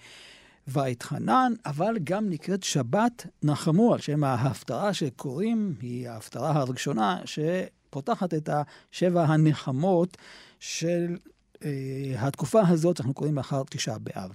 ואתחנן, 0.69 1.53
אבל 1.67 1.99
גם 2.05 2.31
נקראת 2.31 2.63
שבת 2.63 3.27
נחמו, 3.43 3.95
על 3.95 4.01
שם 4.01 4.25
ההפטרה 4.25 4.95
שקוראים, 4.95 5.75
היא 5.81 6.09
ההפטרה 6.09 6.53
הראשונה 6.53 7.21
שפותחת 7.25 8.35
את 8.35 8.49
השבע 8.53 9.25
הנחמות 9.25 10.17
של 10.59 11.17
אה, 11.65 11.71
התקופה 12.19 12.61
הזאת, 12.69 13.01
אנחנו 13.01 13.15
קוראים 13.15 13.37
לאחר 13.37 13.63
תשעה 13.71 13.99
באב. 13.99 14.33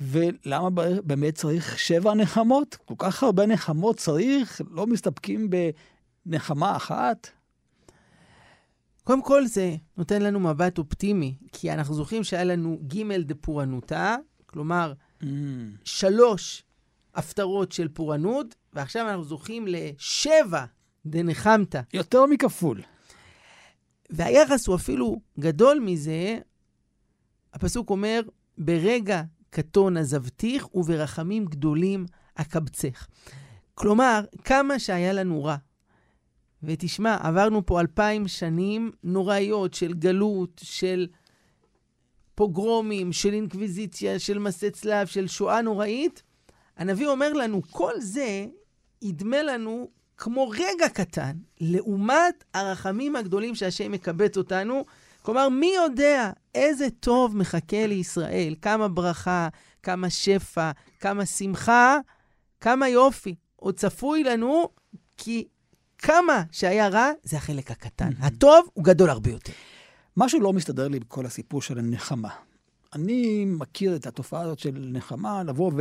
ולמה 0.00 0.70
באמת 1.04 1.34
צריך 1.34 1.78
שבע 1.78 2.14
נחמות? 2.14 2.76
כל 2.84 2.94
כך 2.98 3.22
הרבה 3.22 3.46
נחמות 3.46 3.96
צריך, 3.96 4.60
לא 4.70 4.86
מסתפקים 4.86 5.50
בנחמה 6.26 6.76
אחת? 6.76 7.28
קודם 9.04 9.22
כל 9.22 9.46
זה 9.46 9.76
נותן 9.96 10.22
לנו 10.22 10.40
מבט 10.40 10.78
אופטימי, 10.78 11.34
כי 11.52 11.72
אנחנו 11.72 11.94
זוכרים 11.94 12.24
שהיה 12.24 12.44
לנו 12.44 12.78
ג' 12.86 13.12
דפורענותה, 13.12 14.16
כלומר, 14.50 14.92
mm. 15.22 15.26
שלוש 15.84 16.62
הפטרות 17.14 17.72
של 17.72 17.88
פורענות, 17.88 18.54
ועכשיו 18.72 19.08
אנחנו 19.08 19.24
זוכים 19.24 19.66
לשבע 19.68 20.64
דנחמתא. 21.06 21.80
יותר 21.92 22.26
מכפול. 22.26 22.82
והיחס 24.10 24.66
הוא 24.66 24.76
אפילו 24.76 25.20
גדול 25.38 25.80
מזה. 25.80 26.38
הפסוק 27.54 27.90
אומר, 27.90 28.20
ברגע 28.58 29.22
קטון 29.50 29.96
עזבתיך 29.96 30.74
וברחמים 30.74 31.44
גדולים 31.44 32.06
אקבצך. 32.34 33.06
כלומר, 33.74 34.24
כמה 34.44 34.78
שהיה 34.78 35.12
לנו 35.12 35.44
רע. 35.44 35.56
ותשמע, 36.62 37.16
עברנו 37.20 37.66
פה 37.66 37.80
אלפיים 37.80 38.28
שנים 38.28 38.90
נוראיות 39.04 39.74
של 39.74 39.92
גלות, 39.92 40.60
של 40.64 41.06
פוגרומים, 42.40 43.12
של 43.12 43.32
אינקוויזיציה, 43.32 44.18
של 44.18 44.38
מסי 44.38 44.70
צלב, 44.70 45.06
של 45.06 45.28
שואה 45.28 45.62
נוראית. 45.62 46.22
הנביא 46.76 47.08
אומר 47.08 47.32
לנו, 47.32 47.62
כל 47.70 47.92
זה 47.98 48.46
ידמה 49.02 49.42
לנו 49.42 49.88
כמו 50.16 50.48
רגע 50.48 50.88
קטן, 50.88 51.32
לעומת 51.60 52.44
הרחמים 52.54 53.16
הגדולים 53.16 53.54
שהשם 53.54 53.92
מקבץ 53.92 54.36
אותנו. 54.36 54.84
כלומר, 55.22 55.48
מי 55.48 55.72
יודע 55.76 56.30
איזה 56.54 56.86
טוב 57.00 57.36
מחכה 57.36 57.86
לישראל, 57.86 58.54
כמה 58.62 58.88
ברכה, 58.88 59.48
כמה 59.82 60.10
שפע, 60.10 60.70
כמה 61.00 61.26
שמחה, 61.26 61.98
כמה 62.60 62.88
יופי. 62.88 63.34
עוד 63.56 63.74
צפוי 63.78 64.24
לנו, 64.24 64.68
כי 65.16 65.48
כמה 65.98 66.42
שהיה 66.52 66.88
רע, 66.88 67.10
זה 67.22 67.36
החלק 67.36 67.70
הקטן. 67.70 68.10
הטוב 68.20 68.68
הוא 68.72 68.84
גדול 68.84 69.10
הרבה 69.10 69.30
יותר. 69.30 69.52
משהו 70.16 70.40
לא 70.40 70.52
מסתדר 70.52 70.88
לי 70.88 71.00
בכל 71.00 71.26
הסיפור 71.26 71.62
של 71.62 71.78
הנחמה. 71.78 72.30
אני 72.92 73.44
מכיר 73.44 73.96
את 73.96 74.06
התופעה 74.06 74.42
הזאת 74.42 74.58
של 74.58 74.88
נחמה, 74.92 75.42
לבוא 75.42 75.72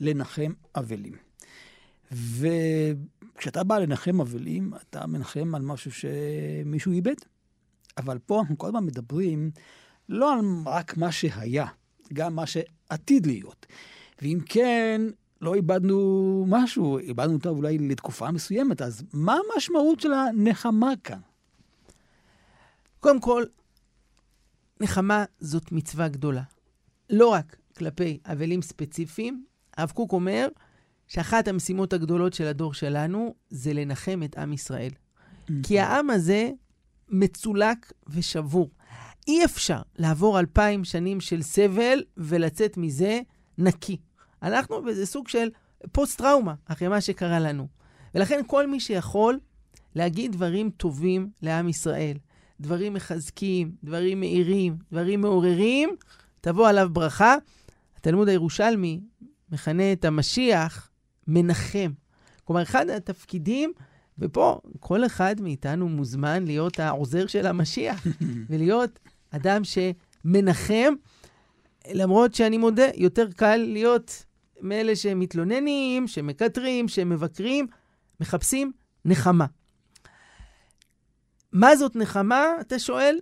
ולנחם 0.00 0.52
אבלים. 0.76 1.12
וכשאתה 2.12 3.64
בא 3.64 3.78
לנחם 3.78 4.20
אבלים, 4.20 4.74
אתה 4.74 5.06
מנחם 5.06 5.54
על 5.54 5.62
משהו 5.62 5.90
שמישהו 5.92 6.92
איבד. 6.92 7.14
אבל 7.98 8.18
פה 8.18 8.40
אנחנו 8.40 8.58
כל 8.58 8.66
הזמן 8.66 8.84
מדברים 8.84 9.50
לא 10.08 10.32
על 10.32 10.40
רק 10.66 10.96
מה 10.96 11.12
שהיה, 11.12 11.66
גם 12.12 12.36
מה 12.36 12.44
שעתיד 12.46 13.26
להיות. 13.26 13.66
ואם 14.22 14.38
כן, 14.46 15.02
לא 15.40 15.54
איבדנו 15.54 16.44
משהו, 16.48 16.98
איבדנו 16.98 17.34
אותו 17.34 17.48
אולי 17.48 17.78
לתקופה 17.78 18.30
מסוימת, 18.30 18.82
אז 18.82 19.02
מה 19.12 19.36
המשמעות 19.54 20.00
של 20.00 20.12
הנחמה 20.12 20.92
כאן? 21.04 21.20
קודם 23.00 23.20
כל, 23.20 23.44
נחמה 24.80 25.24
זאת 25.40 25.72
מצווה 25.72 26.08
גדולה. 26.08 26.42
לא 27.10 27.28
רק 27.28 27.56
כלפי 27.76 28.18
אבלים 28.24 28.62
ספציפיים, 28.62 29.44
הרב 29.76 29.90
קוק 29.90 30.12
אומר 30.12 30.48
שאחת 31.08 31.48
המשימות 31.48 31.92
הגדולות 31.92 32.34
של 32.34 32.46
הדור 32.46 32.74
שלנו 32.74 33.34
זה 33.50 33.72
לנחם 33.72 34.20
את 34.24 34.38
עם 34.38 34.52
ישראל. 34.52 34.90
Mm-hmm. 34.90 35.52
כי 35.62 35.80
העם 35.80 36.10
הזה 36.10 36.50
מצולק 37.08 37.92
ושבור. 38.08 38.70
אי 39.26 39.44
אפשר 39.44 39.82
לעבור 39.96 40.40
אלפיים 40.40 40.84
שנים 40.84 41.20
של 41.20 41.42
סבל 41.42 42.02
ולצאת 42.16 42.76
מזה 42.76 43.20
נקי. 43.58 43.96
אנחנו 44.42 44.82
באיזה 44.82 45.06
סוג 45.06 45.28
של 45.28 45.48
פוסט-טראומה 45.92 46.54
אחרי 46.64 46.88
מה 46.88 47.00
שקרה 47.00 47.40
לנו. 47.40 47.68
ולכן 48.14 48.40
כל 48.46 48.66
מי 48.66 48.80
שיכול 48.80 49.38
להגיד 49.94 50.32
דברים 50.32 50.70
טובים 50.70 51.30
לעם 51.42 51.68
ישראל, 51.68 52.16
דברים 52.60 52.94
מחזקים, 52.94 53.72
דברים 53.84 54.20
מאירים, 54.20 54.76
דברים 54.92 55.20
מעוררים, 55.20 55.96
תבוא 56.40 56.68
עליו 56.68 56.88
ברכה. 56.92 57.36
התלמוד 57.96 58.28
הירושלמי 58.28 59.00
מכנה 59.52 59.92
את 59.92 60.04
המשיח 60.04 60.90
מנחם. 61.28 61.92
כלומר, 62.44 62.62
אחד 62.62 62.90
התפקידים, 62.90 63.72
ופה 64.18 64.60
כל 64.80 65.06
אחד 65.06 65.40
מאיתנו 65.40 65.88
מוזמן 65.88 66.44
להיות 66.44 66.80
העוזר 66.80 67.26
של 67.26 67.46
המשיח, 67.46 68.06
ולהיות 68.48 68.98
אדם 69.30 69.62
שמנחם, 69.64 70.94
למרות 71.92 72.34
שאני 72.34 72.58
מודה, 72.58 72.86
יותר 72.94 73.32
קל 73.36 73.56
להיות 73.56 74.24
מאלה 74.60 74.96
שמתלוננים, 74.96 76.08
שמקטרים, 76.08 76.88
שמבקרים, 76.88 77.66
מחפשים 78.20 78.72
נחמה. 79.04 79.46
מה 81.54 81.76
זאת 81.76 81.96
נחמה, 81.96 82.44
אתה 82.60 82.78
שואל? 82.78 83.18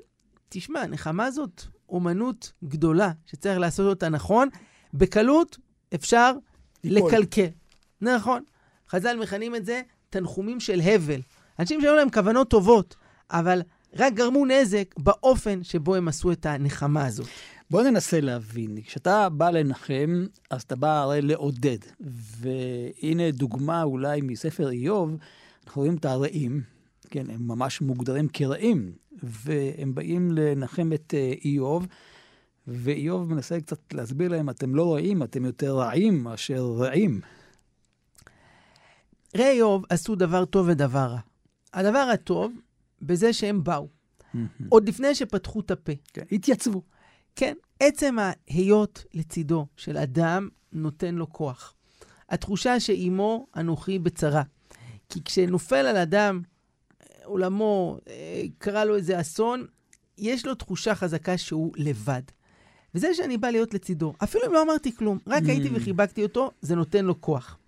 תשמע, 0.48 0.86
נחמה 0.86 1.30
זאת 1.30 1.62
אומנות 1.88 2.52
גדולה 2.64 3.12
שצריך 3.26 3.58
לעשות 3.58 3.86
אותה 3.86 4.08
נכון. 4.08 4.48
בקלות 4.94 5.58
אפשר 5.94 6.32
ליפול. 6.84 7.10
לקלקל. 7.10 7.46
נכון. 8.00 8.42
חז"ל 8.90 9.16
מכנים 9.20 9.54
את 9.54 9.64
זה 9.64 9.82
תנחומים 10.10 10.60
של 10.60 10.80
הבל. 10.80 11.20
אנשים 11.58 11.80
שהיו 11.80 11.94
להם 11.96 12.10
כוונות 12.10 12.50
טובות, 12.50 12.96
אבל 13.30 13.62
רק 13.96 14.12
גרמו 14.12 14.46
נזק 14.46 14.94
באופן 14.98 15.64
שבו 15.64 15.94
הם 15.94 16.08
עשו 16.08 16.32
את 16.32 16.46
הנחמה 16.46 17.06
הזאת. 17.06 17.26
בוא 17.70 17.82
ננסה 17.82 18.20
להבין. 18.20 18.82
כשאתה 18.82 19.28
בא 19.28 19.50
לנחם, 19.50 20.26
אז 20.50 20.62
אתה 20.62 20.76
בא 20.76 21.02
הרי 21.02 21.22
לעודד. 21.22 21.78
והנה 22.00 23.30
דוגמה 23.30 23.82
אולי 23.82 24.20
מספר 24.20 24.70
איוב, 24.70 25.16
אנחנו 25.66 25.82
רואים 25.82 25.96
את 25.96 26.04
הרעים, 26.04 26.62
כן, 27.12 27.30
הם 27.30 27.48
ממש 27.48 27.80
מוגדרים 27.80 28.28
כרעים, 28.28 28.92
והם 29.22 29.94
באים 29.94 30.32
לנחם 30.32 30.92
את 30.92 31.14
אה, 31.16 31.32
איוב, 31.44 31.86
ואיוב 32.66 33.34
מנסה 33.34 33.60
קצת 33.60 33.94
להסביר 33.94 34.28
להם, 34.28 34.50
אתם 34.50 34.74
לא 34.74 34.94
רעים, 34.94 35.22
אתם 35.22 35.44
יותר 35.44 35.76
רעים 35.76 36.24
מאשר 36.24 36.64
רעים. 36.64 37.20
רעי 39.36 39.50
איוב 39.50 39.84
עשו 39.88 40.14
דבר 40.14 40.44
טוב 40.44 40.68
ודבר 40.68 40.98
רע. 40.98 41.20
הדבר 41.72 42.08
הטוב, 42.12 42.52
בזה 43.02 43.32
שהם 43.32 43.64
באו. 43.64 43.88
עוד 44.68 44.88
לפני 44.88 45.14
שפתחו 45.14 45.60
את 45.60 45.70
הפה. 45.70 45.92
כן, 46.12 46.24
התייצבו. 46.32 46.82
כן, 47.36 47.54
עצם 47.80 48.16
ההיות 48.18 49.04
לצידו 49.14 49.66
של 49.76 49.96
אדם 49.96 50.48
נותן 50.72 51.14
לו 51.14 51.32
כוח. 51.32 51.74
התחושה 52.28 52.80
שעימו 52.80 53.46
אנוכי 53.56 53.98
בצרה. 53.98 54.42
כי 55.08 55.24
כשנופל 55.24 55.86
על 55.86 55.96
אדם, 55.96 56.42
עולמו, 57.24 57.98
אה, 58.08 58.42
קרה 58.58 58.84
לו 58.84 58.96
איזה 58.96 59.20
אסון, 59.20 59.66
יש 60.18 60.46
לו 60.46 60.54
תחושה 60.54 60.94
חזקה 60.94 61.38
שהוא 61.38 61.72
לבד. 61.76 62.22
וזה 62.94 63.14
שאני 63.14 63.38
בא 63.38 63.50
להיות 63.50 63.74
לצידו, 63.74 64.12
אפילו 64.24 64.46
אם 64.46 64.52
לא 64.52 64.62
אמרתי 64.62 64.96
כלום, 64.96 65.18
רק 65.26 65.42
הייתי 65.46 65.68
Mm. 65.68 65.72
וחיבקתי 65.74 66.22
אותו, 66.22 66.50
זה 66.62 66.74
נותן 66.76 67.04
לו 67.04 67.20
כוח. 67.20 67.58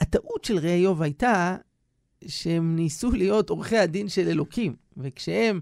הטעות 0.00 0.44
של 0.44 0.58
רעי 0.58 0.74
איוב 0.74 1.02
הייתה 1.02 1.56
שהם 2.26 2.76
ניסו 2.76 3.10
להיות 3.10 3.50
עורכי 3.50 3.78
הדין 3.78 4.08
של 4.08 4.28
אלוקים, 4.28 4.76
וכשהם 4.96 5.60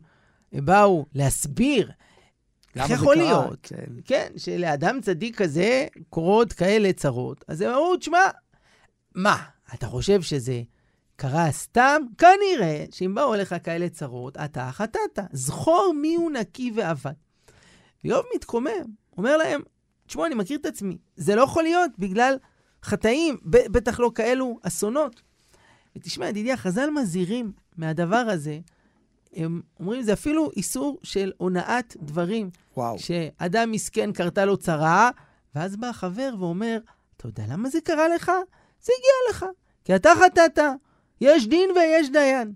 באו 0.53 1.07
להסביר 1.15 1.91
איך 2.77 2.91
יכול 2.91 3.15
קרה? 3.15 3.25
להיות? 3.25 3.59
כן. 3.63 3.85
כן, 4.05 4.29
שלאדם 4.37 5.01
צדיק 5.01 5.37
כזה 5.37 5.87
קורות 6.11 6.53
כאלה 6.53 6.93
צרות, 6.93 7.45
אז 7.49 7.61
הם 7.61 7.71
אמרו, 7.71 7.97
תשמע, 7.97 8.19
מה, 9.15 9.37
אתה 9.75 9.87
חושב 9.87 10.23
שזה 10.23 10.63
קרה 11.21 11.53
סתם? 11.53 12.03
כנראה 12.19 12.85
שאם 12.91 13.15
באו 13.15 13.35
אליך 13.35 13.55
כאלה 13.65 13.89
צרות, 13.89 14.37
אתה 14.37 14.71
חטאת. 14.73 15.19
זכור 15.33 15.93
מי 16.01 16.15
הוא 16.15 16.31
נקי 16.31 16.73
ועבד. 16.75 17.13
ואיוב 18.05 18.25
מתקומם, 18.35 18.85
אומר 19.17 19.37
להם, 19.37 19.63
תשמעו, 20.07 20.27
אני 20.27 20.35
מכיר 20.35 20.59
את 20.59 20.67
עצמי, 20.67 20.99
זה 21.17 21.35
לא 21.35 21.43
יכול 21.43 21.63
להיות 21.63 21.91
בגלל 21.99 22.37
חטאים, 22.83 23.37
בטח 23.45 24.01
לא 24.01 24.11
כאלו 24.15 24.59
אסונות. 24.63 25.23
ותשמע, 25.97 26.29
ידידי, 26.29 26.53
החז"ל 26.53 26.91
מזהירים 26.91 27.53
מהדבר 27.77 28.17
הזה, 28.17 28.59
הם 29.33 29.61
אומרים, 29.81 30.03
זה 30.03 30.13
אפילו 30.13 30.51
איסור 30.57 30.99
של 31.03 31.33
הונאת 31.37 31.97
דברים. 32.01 32.51
וואו. 32.77 32.99
שאדם 32.99 33.71
מסכן 33.71 34.13
קרתה 34.13 34.45
לו 34.45 34.57
צרה, 34.57 35.11
ואז 35.55 35.77
בא 35.77 35.87
החבר 35.87 36.35
ואומר, 36.39 36.79
אתה 37.17 37.29
יודע 37.29 37.43
למה 37.49 37.69
זה 37.69 37.81
קרה 37.81 38.09
לך? 38.09 38.33
זה 38.81 38.93
הגיע 38.99 39.31
לך, 39.31 39.47
כי 39.85 39.97
אתה 39.97 40.11
חטאת, 40.25 40.59
יש 41.21 41.47
דין 41.47 41.71
ויש 41.77 42.11
דיין. 42.11 42.53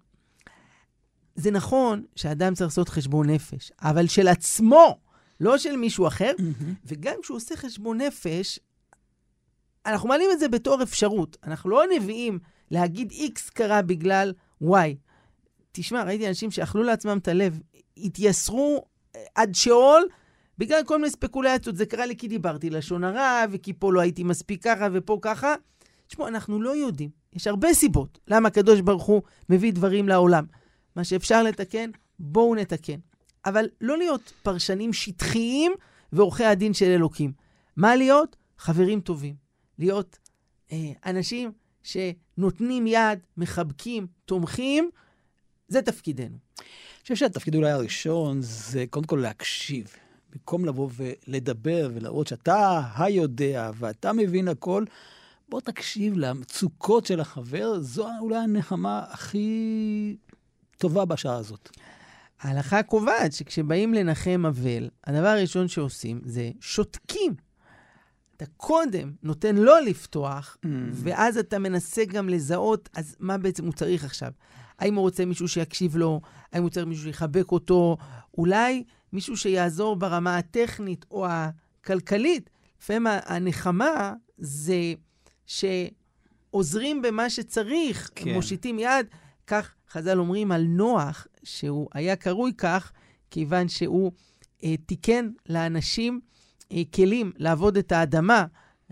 זה 1.34 1.50
נכון 1.50 2.04
שאדם 2.16 2.54
צריך 2.54 2.68
לעשות 2.68 2.88
חשבון 2.88 3.30
נפש, 3.30 3.72
אבל 3.82 4.06
של 4.06 4.28
עצמו, 4.28 4.98
לא 5.40 5.58
של 5.58 5.76
מישהו 5.76 6.06
אחר, 6.06 6.32
מהמם. 6.38 6.74
וגם 6.84 7.14
כשהוא 7.22 7.36
עושה 7.36 7.56
חשבון 7.56 8.00
נפש, 8.00 8.58
אנחנו 9.86 10.08
מעלים 10.08 10.30
את 10.32 10.38
זה 10.38 10.48
בתור 10.48 10.82
אפשרות. 10.82 11.36
אנחנו 11.44 11.70
לא 11.70 11.82
נביאים 11.96 12.38
להגיד 12.70 13.12
X 13.12 13.50
קרה 13.52 13.82
בגלל 13.82 14.32
Y. 14.62 14.74
תשמע, 15.72 16.02
ראיתי 16.02 16.28
אנשים 16.28 16.50
שאכלו 16.50 16.82
לעצמם 16.82 17.18
את 17.18 17.28
הלב, 17.28 17.60
התייסרו 17.96 18.84
אה, 19.16 19.20
עד 19.34 19.54
שאול 19.54 20.02
בגלל 20.58 20.84
כל 20.84 20.98
מיני 20.98 21.10
ספקולציות. 21.10 21.76
זה 21.76 21.86
קרה 21.86 22.06
לי 22.06 22.16
כי 22.16 22.28
דיברתי 22.28 22.70
לשון 22.70 23.04
הרע, 23.04 23.44
וכי 23.50 23.72
פה 23.72 23.92
לא 23.92 24.00
הייתי 24.00 24.24
מספיק 24.24 24.64
ככה 24.64 24.88
ופה 24.92 25.18
ככה. 25.22 25.54
תשמעו, 26.12 26.28
אנחנו 26.28 26.62
לא 26.62 26.76
יודעים. 26.76 27.10
יש 27.32 27.46
הרבה 27.46 27.74
סיבות 27.74 28.18
למה 28.28 28.48
הקדוש 28.48 28.80
ברוך 28.80 29.04
הוא 29.04 29.22
מביא 29.48 29.72
דברים 29.72 30.08
לעולם. 30.08 30.44
מה 30.96 31.04
שאפשר 31.04 31.42
לתקן, 31.42 31.90
בואו 32.18 32.54
נתקן. 32.54 32.98
אבל 33.44 33.68
לא 33.80 33.98
להיות 33.98 34.32
פרשנים 34.42 34.92
שטחיים 34.92 35.72
ועורכי 36.12 36.44
הדין 36.44 36.74
של 36.74 36.86
אלוקים. 36.86 37.32
מה 37.76 37.96
להיות? 37.96 38.36
חברים 38.58 39.00
טובים. 39.00 39.34
להיות 39.78 40.18
אה, 40.72 40.92
אנשים 41.06 41.52
שנותנים 41.82 42.86
יד, 42.86 43.18
מחבקים, 43.36 44.06
תומכים, 44.24 44.90
זה 45.68 45.82
תפקידנו. 45.82 46.36
אני 46.58 47.02
חושב 47.02 47.14
שהתפקיד 47.14 47.54
אולי 47.54 47.70
הראשון 47.70 48.42
זה 48.42 48.84
קודם 48.90 49.06
כל 49.06 49.18
להקשיב. 49.22 49.92
במקום 50.32 50.64
לבוא 50.64 50.90
ולדבר 50.96 51.90
ולהראות 51.94 52.26
שאתה 52.26 52.80
היודע 52.96 53.70
ואתה 53.78 54.12
מבין 54.12 54.48
הכל, 54.48 54.84
בוא 55.52 55.60
תקשיב 55.60 56.14
למצוקות 56.16 57.06
של 57.06 57.20
החבר, 57.20 57.80
זו 57.80 58.08
אולי 58.20 58.36
הנחמה 58.36 59.04
הכי 59.10 60.16
טובה 60.78 61.04
בשעה 61.04 61.36
הזאת. 61.36 61.70
ההלכה 62.40 62.82
קובעת 62.82 63.32
שכשבאים 63.32 63.94
לנחם 63.94 64.42
אבל, 64.48 64.90
הדבר 65.04 65.26
הראשון 65.28 65.68
שעושים 65.68 66.20
זה 66.24 66.50
שותקים. 66.60 67.34
אתה 68.36 68.44
קודם 68.56 69.12
נותן 69.22 69.56
לו 69.56 69.72
לפתוח, 69.86 70.56
Mm. 70.64 70.68
ואז 70.92 71.38
אתה 71.38 71.58
מנסה 71.58 72.04
גם 72.04 72.28
לזהות, 72.28 72.88
אז 72.96 73.16
מה 73.20 73.38
בעצם 73.38 73.64
הוא 73.64 73.72
צריך 73.72 74.04
עכשיו? 74.04 74.30
האם 74.78 74.94
הוא 74.94 75.02
רוצה 75.02 75.24
מישהו 75.24 75.48
שיקשיב 75.48 75.96
לו? 75.96 76.20
האם 76.52 76.62
הוא 76.62 76.70
צריך 76.70 76.86
מישהו 76.86 77.04
שיחבק 77.04 77.52
אותו? 77.52 77.96
אולי 78.38 78.84
מישהו 79.12 79.36
שיעזור 79.36 79.96
ברמה 79.96 80.36
הטכנית 80.36 81.04
או 81.10 81.26
הכלכלית. 81.28 82.50
לפעמים 82.82 83.06
הנחמה 83.06 84.12
זה 84.38 84.94
שעוזרים 85.52 87.02
במה 87.02 87.30
שצריך, 87.30 88.10
כן. 88.14 88.32
מושיטים 88.32 88.78
יד. 88.78 89.06
כך 89.46 89.74
חז"ל 89.90 90.18
אומרים 90.18 90.52
על 90.52 90.62
נוח, 90.62 91.26
שהוא 91.42 91.88
היה 91.94 92.16
קרוי 92.16 92.52
כך, 92.58 92.92
כיוון 93.30 93.68
שהוא 93.68 94.12
אה, 94.64 94.74
תיקן 94.86 95.30
לאנשים 95.48 96.20
אה, 96.72 96.82
כלים 96.94 97.32
לעבוד 97.36 97.76
את 97.76 97.92
האדמה. 97.92 98.44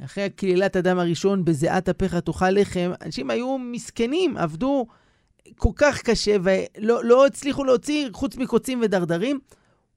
אחרי 0.04 0.30
קללת 0.30 0.76
אדם 0.76 0.98
הראשון, 0.98 1.44
בזיעת 1.44 1.88
אפיך 1.88 2.14
תאכל 2.14 2.50
לחם, 2.50 2.90
אנשים 3.04 3.30
היו 3.30 3.58
מסכנים, 3.58 4.36
עבדו 4.36 4.86
כל 5.56 5.72
כך 5.76 6.02
קשה 6.02 6.36
ולא 6.42 7.04
לא 7.04 7.26
הצליחו 7.26 7.64
להוציא 7.64 8.08
חוץ 8.12 8.36
מקוצים 8.36 8.80
ודרדרים. 8.82 9.38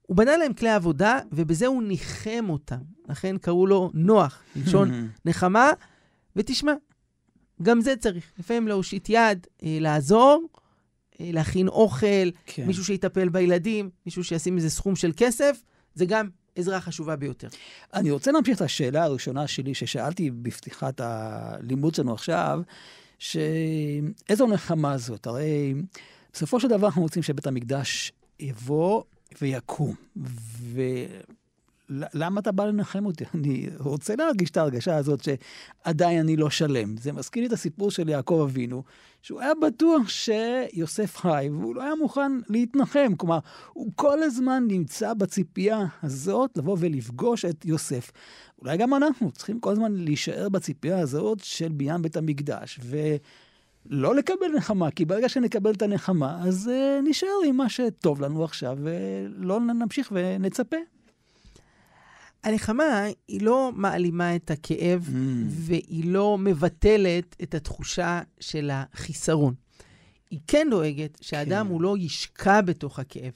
הוא 0.02 0.16
בנה 0.16 0.36
להם 0.36 0.52
כלי 0.52 0.70
עבודה, 0.70 1.18
ובזה 1.32 1.66
הוא 1.66 1.82
ניחם 1.82 2.46
אותם. 2.48 2.80
לכן 3.08 3.38
קראו 3.38 3.66
לו 3.66 3.90
נוח, 3.94 4.42
מלשון 4.56 5.08
נחמה. 5.24 5.70
ותשמע, 6.36 6.72
גם 7.62 7.80
זה 7.80 7.96
צריך. 7.96 8.32
לפעמים 8.38 8.68
להושיט 8.68 9.08
יד, 9.08 9.46
אה, 9.62 9.78
לעזור, 9.80 10.48
אה, 11.20 11.30
להכין 11.32 11.68
אוכל, 11.68 12.30
כן. 12.46 12.66
מישהו 12.66 12.84
שיטפל 12.84 13.28
בילדים, 13.28 13.90
מישהו 14.06 14.24
שישים 14.24 14.56
איזה 14.56 14.70
סכום 14.70 14.96
של 14.96 15.12
כסף, 15.16 15.62
זה 15.94 16.06
גם 16.06 16.28
עזרה 16.56 16.80
חשובה 16.80 17.16
ביותר. 17.16 17.48
אני 17.94 18.10
רוצה 18.10 18.32
להמשיך 18.32 18.56
את 18.56 18.60
השאלה 18.62 19.04
הראשונה 19.04 19.46
שלי 19.46 19.74
ששאלתי 19.74 20.30
בפתיחת 20.30 21.00
הלימוד 21.00 21.94
שלנו 21.94 22.12
עכשיו, 22.12 22.60
שאיזו 23.18 24.46
נחמה 24.46 24.98
זאת? 24.98 25.26
הרי 25.26 25.74
בסופו 26.32 26.60
של 26.60 26.68
דבר 26.68 26.86
אנחנו 26.86 27.02
רוצים 27.02 27.22
שבית 27.22 27.46
המקדש 27.46 28.12
יבוא 28.40 29.02
ויקום. 29.40 29.94
ולמה 31.90 32.40
אתה 32.40 32.52
בא 32.52 32.64
לנחם 32.64 33.06
אותי? 33.06 33.24
אני 33.34 33.68
רוצה 33.78 34.16
להרגיש 34.16 34.50
את 34.50 34.56
ההרגשה 34.56 34.96
הזאת 34.96 35.20
שעדיין 35.24 36.20
אני 36.20 36.36
לא 36.36 36.50
שלם. 36.50 36.96
זה 36.96 37.12
מזכיר 37.12 37.40
לי 37.40 37.46
את 37.46 37.52
הסיפור 37.52 37.90
של 37.90 38.08
יעקב 38.08 38.46
אבינו, 38.50 38.82
שהוא 39.22 39.40
היה 39.40 39.52
בטוח 39.62 40.08
שיוסף 40.08 41.16
חי, 41.16 41.48
והוא 41.52 41.74
לא 41.74 41.82
היה 41.82 41.94
מוכן 41.94 42.32
להתנחם. 42.48 43.14
כלומר, 43.16 43.38
הוא 43.72 43.90
כל 43.96 44.22
הזמן 44.22 44.64
נמצא 44.68 45.14
בציפייה 45.14 45.86
הזאת 46.02 46.56
לבוא 46.56 46.76
ולפגוש 46.80 47.44
את 47.44 47.64
יוסף. 47.64 48.10
אולי 48.62 48.76
גם 48.76 48.94
אנחנו 48.94 49.30
צריכים 49.30 49.60
כל 49.60 49.72
הזמן 49.72 49.92
להישאר 49.92 50.48
בציפייה 50.48 50.98
הזאת 50.98 51.38
של 51.42 51.72
בניין 51.72 52.02
בית 52.02 52.16
המקדש, 52.16 52.80
ולא 53.90 54.14
לקבל 54.14 54.48
נחמה, 54.56 54.90
כי 54.90 55.04
ברגע 55.04 55.28
שנקבל 55.28 55.70
את 55.70 55.82
הנחמה, 55.82 56.38
אז 56.42 56.70
uh, 56.72 57.08
נשאר 57.08 57.28
עם 57.46 57.56
מה 57.56 57.68
שטוב 57.68 58.20
לנו 58.20 58.44
עכשיו, 58.44 58.78
ולא 58.82 59.60
נמשיך 59.60 60.12
ונצפה. 60.14 60.76
הנחמה 62.44 63.04
היא 63.28 63.42
לא 63.42 63.70
מעלימה 63.74 64.36
את 64.36 64.50
הכאב, 64.50 65.08
Mm. 65.08 65.16
והיא 65.48 66.04
לא 66.12 66.38
מבטלת 66.38 67.36
את 67.42 67.54
התחושה 67.54 68.20
של 68.40 68.70
החיסרון. 68.72 69.54
היא 70.30 70.40
כן 70.46 70.66
דואגת 70.70 71.18
שהאדם 71.20 71.66
כן. 71.66 71.72
הוא 71.72 71.82
לא 71.82 71.96
ישקע 71.98 72.60
בתוך 72.60 72.98
הכאב. 72.98 73.32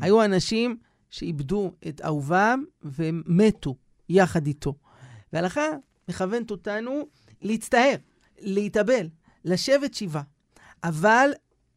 היו 0.00 0.24
אנשים 0.24 0.76
שאיבדו 1.10 1.72
את 1.88 2.00
אהובם 2.04 2.64
והם 2.82 3.22
מתו 3.26 3.76
יחד 4.08 4.46
איתו. 4.46 4.74
וההלכה 5.32 5.66
מכוונת 6.08 6.50
אותנו 6.50 7.06
להצטער, 7.42 7.94
להתאבל, 8.40 9.08
לשבת 9.44 9.94
שבעה. 9.94 10.22
אבל 10.84 11.30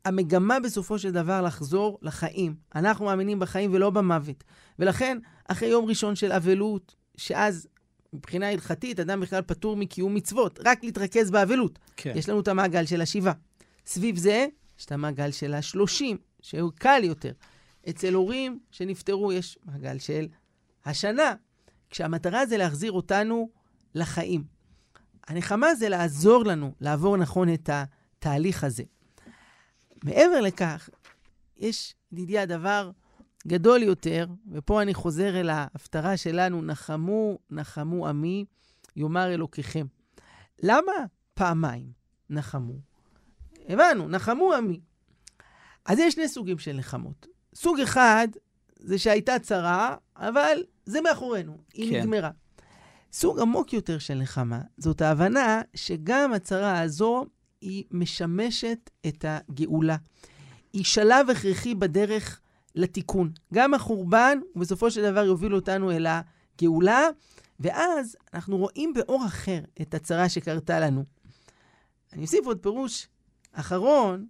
המגמה 0.06 0.60
בסופו 0.60 1.00
של 1.00 1.12
דבר 1.12 1.42
לחזור 1.42 2.00
לחיים. 2.02 2.56
אנחנו 2.76 3.06
מאמינים 3.06 3.40
בחיים 3.40 3.74
ולא 3.74 3.90
במוות. 3.90 4.44
ולכן, 4.80 5.18
אחרי 5.48 5.70
יום 5.70 5.86
ראשון 5.86 6.16
של 6.16 6.32
אבלות, 6.32 6.96
שאז 7.18 7.68
מבחינה 8.14 8.50
הלכתית 8.50 9.00
אדם 9.00 9.20
בכלל 9.20 9.42
פטור 9.42 9.76
מקיום 9.78 10.16
מצוות, 10.16 10.60
רק 10.66 10.84
להתרכז 10.84 11.32
באבלות. 11.32 11.80
כן. 11.96 12.14
יש 12.16 12.30
לנו 12.30 12.40
את 12.40 12.48
המעגל 12.48 12.86
של 12.86 13.02
השבעה. 13.02 13.34
סביב 13.86 14.18
זה, 14.18 14.46
יש 14.80 14.86
את 14.86 14.92
המעגל 14.92 15.32
של 15.32 15.54
השלושים, 15.54 16.18
שהוא 16.42 16.72
קל 16.76 17.02
יותר. 17.04 17.32
אצל 17.90 18.14
הורים 18.14 18.60
שנפטרו 18.72 19.32
יש 19.32 19.58
מעגל 19.66 20.00
של 20.00 20.28
השנה, 20.86 21.34
כשהמטרה 21.90 22.46
זה 22.46 22.58
להחזיר 22.58 22.92
אותנו 22.92 23.50
לחיים. 23.96 24.44
הנחמה 25.28 25.76
זה 25.76 25.90
לעזור 25.90 26.46
לנו 26.46 26.74
לעבור 26.82 27.18
נכון 27.18 27.54
את 27.54 27.70
התהליך 27.74 28.64
הזה. 28.64 28.84
מעבר 30.04 30.42
לכך, 30.42 30.90
יש, 31.58 31.96
ידידי, 32.12 32.40
הדבר 32.40 32.92
גדול 33.48 33.84
יותר, 33.84 34.28
ופה 34.52 34.82
אני 34.82 34.94
חוזר 34.94 35.40
אל 35.40 35.50
ההפטרה 35.50 36.18
שלנו, 36.18 36.62
נחמו, 36.62 37.38
נחמו 37.50 38.08
עמי, 38.08 38.46
יאמר 38.96 39.34
אלוקיכם. 39.34 39.86
למה 40.64 40.92
פעמיים 41.34 41.92
נחמו? 42.30 42.74
הבנו, 43.70 44.08
נחמו 44.10 44.54
עמי. 44.54 44.80
אז 45.86 46.00
יש 46.00 46.14
שני 46.14 46.28
סוגים 46.28 46.60
של 46.60 46.74
נחמות. 46.74 47.28
סוג 47.56 47.80
אחד 47.80 48.28
זה 48.76 48.98
שהייתה 48.98 49.40
צרה, 49.40 49.96
אבל 50.16 50.64
זה 50.86 51.02
מאחורינו, 51.02 51.58
היא 51.74 51.92
כן. 51.92 52.02
נגמרה. 52.02 52.30
סוג 53.14 53.40
עמוק 53.40 53.74
יותר 53.74 53.98
של 54.00 54.14
נחמה, 54.14 54.62
זאת 54.78 55.02
ההבנה 55.02 55.62
שגם 55.76 56.34
הצרה 56.34 56.82
הזו 56.82 57.26
היא 57.64 57.84
משמשת 57.92 58.90
את 59.08 59.26
הגאולה. 59.28 59.96
היא 60.74 60.84
שלב 60.84 61.30
הכרחי 61.30 61.76
בדרך 61.76 62.40
לתיקון. 62.76 63.32
גם 63.54 63.74
החורבן, 63.74 64.40
בסופו 64.56 64.92
של 64.92 65.12
דבר 65.12 65.26
יוביל 65.26 65.56
אותנו 65.56 65.92
אל 65.92 66.08
הגאולה, 66.10 67.08
ואז 67.60 68.18
אנחנו 68.34 68.58
רואים 68.58 68.94
באור 68.94 69.26
אחר 69.26 69.60
את 69.82 69.94
הצרה 69.94 70.30
שקרתה 70.30 70.80
לנו. 70.80 71.04
אני 72.14 72.22
אוסיף 72.22 72.46
עוד 72.46 72.58
פירוש 72.58 73.08
אחרון, 73.52 74.26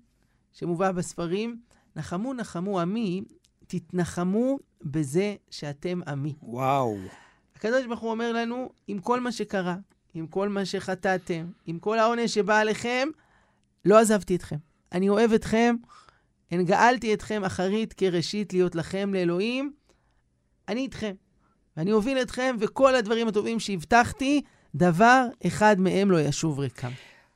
שמובא 0.54 0.92
בספרים, 0.92 1.60
נחמו 1.96 2.34
נחמו 2.34 2.80
עמי, 2.80 3.22
תתנחמו 3.68 4.58
בזה 4.82 5.36
שאתם 5.50 6.00
עמי. 6.08 6.34
וואו. 6.44 6.98
הקדוש 7.56 7.86
ברוך 7.86 8.00
הוא 8.00 8.12
אומר 8.12 8.34
לנו, 8.34 8.70
עם 8.88 9.00
כל 9.00 9.20
מה 9.20 9.32
שקרה, 9.32 9.76
עם 10.14 10.28
כל 10.28 10.50
מה 10.50 10.66
שחטאתם, 10.66 11.46
עם 11.66 11.80
כל 11.80 12.00
העונש 12.00 12.34
שבא 12.34 12.60
עליכם, 12.60 13.08
לא 13.86 14.00
עזבתי 14.00 14.36
אתכם. 14.36 14.56
אני 14.92 15.10
אוהב 15.10 15.34
אתכם, 15.34 15.76
הן 16.52 16.66
גאלתי 16.66 17.14
אתכם 17.14 17.44
אחרית 17.44 17.94
כראשית 17.94 18.54
להיות 18.54 18.76
לכם 18.76 19.14
לאלוהים, 19.14 19.74
אני 20.68 20.82
איתכם. 20.82 21.14
ואני 21.78 21.92
אוביל 21.92 22.18
אתכם, 22.22 22.56
וכל 22.60 22.96
הדברים 22.96 23.28
הטובים 23.28 23.60
שהבטחתי, 23.60 24.42
דבר 24.76 25.26
אחד 25.48 25.76
מהם 25.80 26.12
לא 26.12 26.22
ישוב 26.22 26.60
ריקם. 26.60 26.92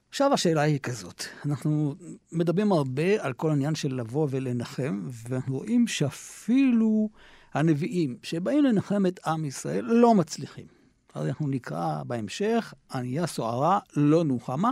עכשיו 0.10 0.33
השאלה 0.33 0.62
היא 0.62 0.79
כזאת, 0.79 1.23
אנחנו 1.45 1.95
מדברים 2.31 2.71
הרבה 2.71 3.23
על 3.23 3.33
כל 3.33 3.49
העניין 3.49 3.75
של 3.75 3.95
לבוא 3.95 4.27
ולנחם, 4.29 5.07
ואנחנו 5.10 5.57
רואים 5.57 5.88
שאפילו 5.88 7.10
הנביאים 7.53 8.17
שבאים 8.23 8.63
לנחם 8.63 9.05
את 9.05 9.19
עם 9.25 9.45
ישראל 9.45 9.86
לא 9.86 10.15
מצליחים. 10.15 10.65
אז 11.13 11.27
אנחנו 11.27 11.47
נקרא 11.47 12.03
בהמשך, 12.03 12.73
ענייה 12.93 13.27
סוערה 13.27 13.79
לא 13.95 14.23
נוחמה, 14.23 14.71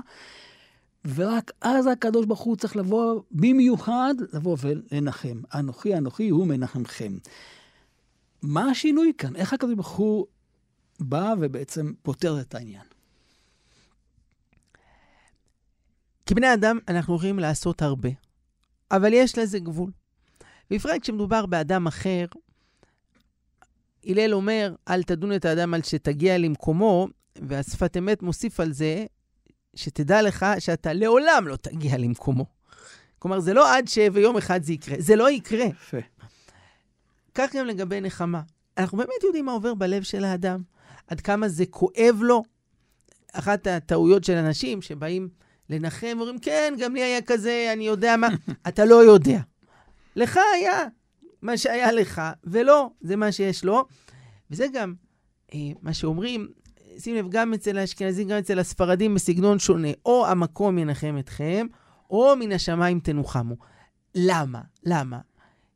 ורק 1.06 1.52
אז 1.62 1.88
הקדוש 1.88 2.26
ברוך 2.26 2.40
הוא 2.40 2.56
צריך 2.56 2.76
לבוא 2.76 3.22
במיוחד, 3.32 4.14
לבוא 4.34 4.58
ולנחם. 4.62 5.42
אנוכי 5.56 5.98
אנוכי 5.98 6.30
הוא 6.30 6.48
מנחמכם. 6.48 7.18
מה 8.42 8.70
השינוי 8.70 9.12
כאן? 9.18 9.36
איך 9.36 9.54
הקדוש 9.54 9.74
ברוך 9.74 9.90
הוא 9.92 10.26
בא 11.00 11.34
ובעצם 11.40 11.94
פותר 12.04 12.42
את 12.42 12.56
העניין? 12.56 12.84
כבני 16.26 16.54
אדם 16.54 16.80
אנחנו 16.88 17.16
יכולים 17.16 17.40
לעשות 17.40 17.82
הרבה, 17.82 18.10
אבל 18.92 19.14
יש 19.14 19.38
לזה 19.38 19.60
גבול. 19.60 19.92
בפרט 20.72 21.02
כשמדובר 21.02 21.46
באדם 21.46 21.88
אחר, 21.88 22.26
הלל 24.06 24.34
אומר, 24.34 24.76
אל 24.88 25.04
תדון 25.04 25.36
את 25.36 25.46
האדם 25.46 25.74
על 25.74 25.82
שתגיע 25.82 26.38
למקומו, 26.38 27.08
והשפת 27.36 27.98
אמת 27.98 28.22
מוסיף 28.22 28.60
על 28.60 28.74
זה, 28.74 29.06
שתדע 29.76 30.22
לך 30.22 30.46
שאתה 30.60 30.94
לעולם 30.94 31.48
לא 31.48 31.56
תגיע 31.56 31.98
למקומו. 31.98 32.46
כלומר, 33.20 33.40
זה 33.40 33.54
לא 33.54 33.76
עד 33.76 33.88
ש... 33.88 33.98
ויום 34.14 34.38
אחד 34.38 34.64
זה 34.64 34.74
יקרה. 34.74 34.96
זה 35.00 35.16
לא 35.16 35.30
יקרה. 35.30 35.66
יפה. 35.66 35.98
כך 37.36 37.56
גם 37.56 37.66
לגבי 37.66 38.02
נחמה. 38.02 38.42
אנחנו 38.78 38.98
באמת 38.98 39.24
יודעים 39.24 39.46
מה 39.46 39.52
עובר 39.52 39.74
בלב 39.74 40.04
של 40.04 40.24
האדם, 40.24 40.62
עד 41.08 41.22
כמה 41.22 41.48
זה 41.48 41.66
כואב 41.66 42.20
לו. 42.22 42.44
אחת 43.34 43.68
הטעויות 43.68 44.24
של 44.24 44.34
אנשים 44.34 44.82
שבאים 44.82 45.30
לנחם 45.70 46.16
ואומרים, 46.18 46.40
כן, 46.40 46.74
גם 46.80 46.96
לי 46.96 47.04
היה 47.04 47.22
כזה, 47.22 47.70
אני 47.74 47.88
יודע 47.88 48.18
מה. 48.18 48.28
אתה 48.68 48.86
לא 48.86 48.96
יודע. 48.96 49.40
לך 50.16 50.40
היה 50.56 50.84
מה 51.42 51.58
שהיה 51.58 51.92
לך, 51.92 52.22
ולא, 52.44 52.90
זה 53.02 53.16
מה 53.16 53.32
שיש 53.32 53.64
לו. 53.64 53.86
וזה 54.52 54.66
גם 54.74 54.94
אה, 55.54 55.60
מה 55.82 55.94
שאומרים, 55.94 56.48
שים 57.00 57.16
לב, 57.16 57.30
גם 57.30 57.54
אצל 57.54 57.78
האשכנזים, 57.78 58.28
גם 58.28 58.38
אצל 58.38 58.60
הספרדים 58.60 59.16
בסגנון 59.16 59.60
שונה. 59.60 59.88
או 60.06 60.28
המקום 60.28 60.78
ינחם 60.78 61.16
אתכם, 61.20 61.68
או 62.10 62.36
מן 62.40 62.52
השמיים 62.52 63.00
תנוחמו. 63.00 63.56
למה? 64.16 64.62
למה? 64.84 65.20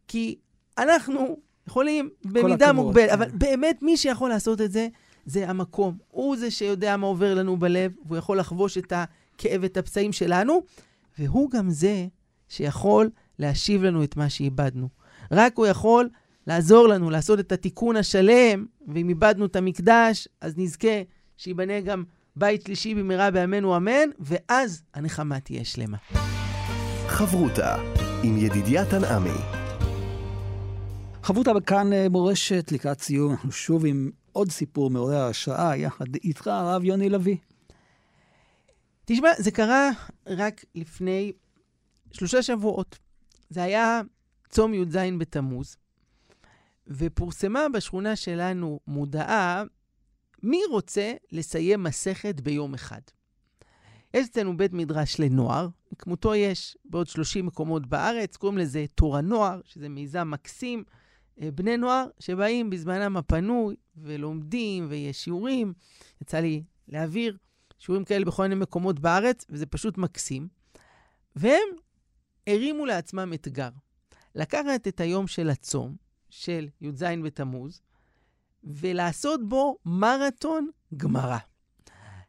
כי 0.08 0.36
אנחנו 0.78 1.38
יכולים 1.68 2.10
במידה 2.26 2.74
מוגבלת, 2.74 3.10
אבל 3.10 3.30
באמת 3.34 3.82
מי 3.82 3.98
שיכול 3.98 4.30
לעשות 4.30 4.62
את 4.62 4.72
זה, 4.72 4.88
זה 5.26 5.50
המקום. 5.50 5.98
הוא 6.08 6.38
זה 6.38 6.52
שיודע 6.52 6.98
מה 6.98 7.08
עובר 7.08 7.34
לנו 7.34 7.58
בלב, 7.58 7.92
והוא 8.06 8.18
יכול 8.18 8.40
לחבוש 8.40 8.78
את 8.78 8.94
הכאב 8.96 9.60
ואת 9.62 9.78
הפצעים 9.78 10.12
שלנו, 10.12 10.62
והוא 11.20 11.52
גם 11.52 11.70
זה 11.70 12.08
שיכול 12.50 13.10
להשיב 13.40 13.84
לנו 13.84 14.04
את 14.04 14.18
מה 14.18 14.30
שאיבדנו. 14.30 14.90
רק 15.32 15.58
הוא 15.58 15.66
יכול 15.68 16.10
לעזור 16.50 16.88
לנו 16.88 17.10
לעשות 17.10 17.40
את 17.40 17.52
התיקון 17.52 17.96
השלם, 17.96 18.66
ואם 18.88 19.10
איבדנו 19.10 19.46
את 19.46 19.56
המקדש, 19.56 20.28
אז 20.42 20.54
נזכה 20.58 21.02
שייבנה 21.38 21.80
גם 21.80 22.04
בית 22.36 22.62
שלישי 22.62 22.96
במהרה 22.96 23.32
בימינו 23.32 23.78
אמן, 23.78 24.10
ואז 24.20 24.84
הנחמה 24.94 25.40
תהיה 25.40 25.66
שלמה. 25.66 25.98
חברותה 27.08 27.76
עם 28.24 28.38
ידידיה 28.38 28.86
תנעמי. 28.86 29.40
חברותה 31.24 31.54
בכאן 31.54 31.94
אה, 31.94 32.10
מורשת 32.10 32.72
לקראת 32.72 33.02
סיום, 33.02 33.32
אנחנו 33.32 33.52
שוב 33.52 33.86
עם 33.86 34.12
עוד 34.32 34.52
סיפור 34.52 34.90
מעורר 34.90 35.24
השראה, 35.24 35.76
יחד 35.76 36.16
איתך, 36.16 36.48
הרב 36.48 36.84
יוני 36.84 37.10
לביא. 37.10 37.38
תשמע, 39.06 39.30
זה 39.38 39.52
קרה 39.52 39.90
רק 40.28 40.66
לפני 40.76 41.32
שלושה 42.12 42.44
שבועות. 42.44 43.00
זה 43.50 43.64
היה 43.64 44.02
צום 44.50 44.74
י"ז 44.74 44.98
בתמוז, 45.18 45.76
ופורסמה 46.90 47.70
בשכונה 47.74 48.16
שלנו 48.16 48.80
מודעה, 48.88 49.64
מי 50.44 50.60
רוצה 50.72 51.14
לסיים 51.32 51.84
מסכת 51.84 52.42
ביום 52.42 52.74
אחד? 52.74 53.02
יש 54.14 54.28
אצלנו 54.30 54.58
בית 54.58 54.74
מדרש 54.74 55.20
לנוער, 55.20 55.68
כמותו 55.98 56.36
יש 56.36 56.78
בעוד 56.86 57.08
30 57.08 57.46
מקומות 57.46 57.88
בארץ, 57.88 58.38
קוראים 58.38 58.58
לזה 58.58 58.86
תורה 58.96 59.22
נוער, 59.22 59.62
שזה 59.66 59.90
מיזם 59.90 60.32
מקסים. 60.32 60.84
אה, 61.42 61.52
בני 61.52 61.78
נוער 61.78 62.08
שבאים 62.20 62.70
בזמנם 62.70 63.18
הפנוי 63.18 63.76
ולומדים 63.98 64.88
ויש 64.90 65.24
שיעורים. 65.24 65.74
יצא 66.22 66.38
לי 66.38 66.64
להעביר 66.88 67.38
שיעורים 67.80 68.06
כאלה 68.06 68.26
בכל 68.26 68.44
מיני 68.44 68.56
מקומות 68.56 69.00
בארץ, 69.00 69.46
וזה 69.50 69.66
פשוט 69.66 69.98
מקסים. 69.98 70.48
והם 71.36 71.70
הרימו 72.48 72.86
לעצמם 72.86 73.34
אתגר. 73.34 73.70
לקחת 74.36 74.88
את 74.88 75.00
היום 75.00 75.28
של 75.28 75.50
הצום, 75.50 75.96
של 76.30 76.68
י"ז 76.82 77.04
בתמוז, 77.24 77.82
ולעשות 78.64 79.48
בו 79.48 79.78
מרתון 79.86 80.70
גמרא. 80.98 81.38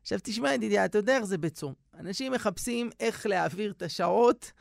עכשיו 0.03 0.19
תשמע, 0.23 0.55
ידידיה, 0.55 0.85
אתה 0.85 0.99
יודע 0.99 1.17
איך 1.17 1.25
זה 1.25 1.39
בצום. 1.39 1.75
אנשים 1.95 2.33
מחפשים 2.33 2.91
איך 3.01 3.27
להעביר 3.27 3.71
את 3.71 3.83
השעות 3.83 4.53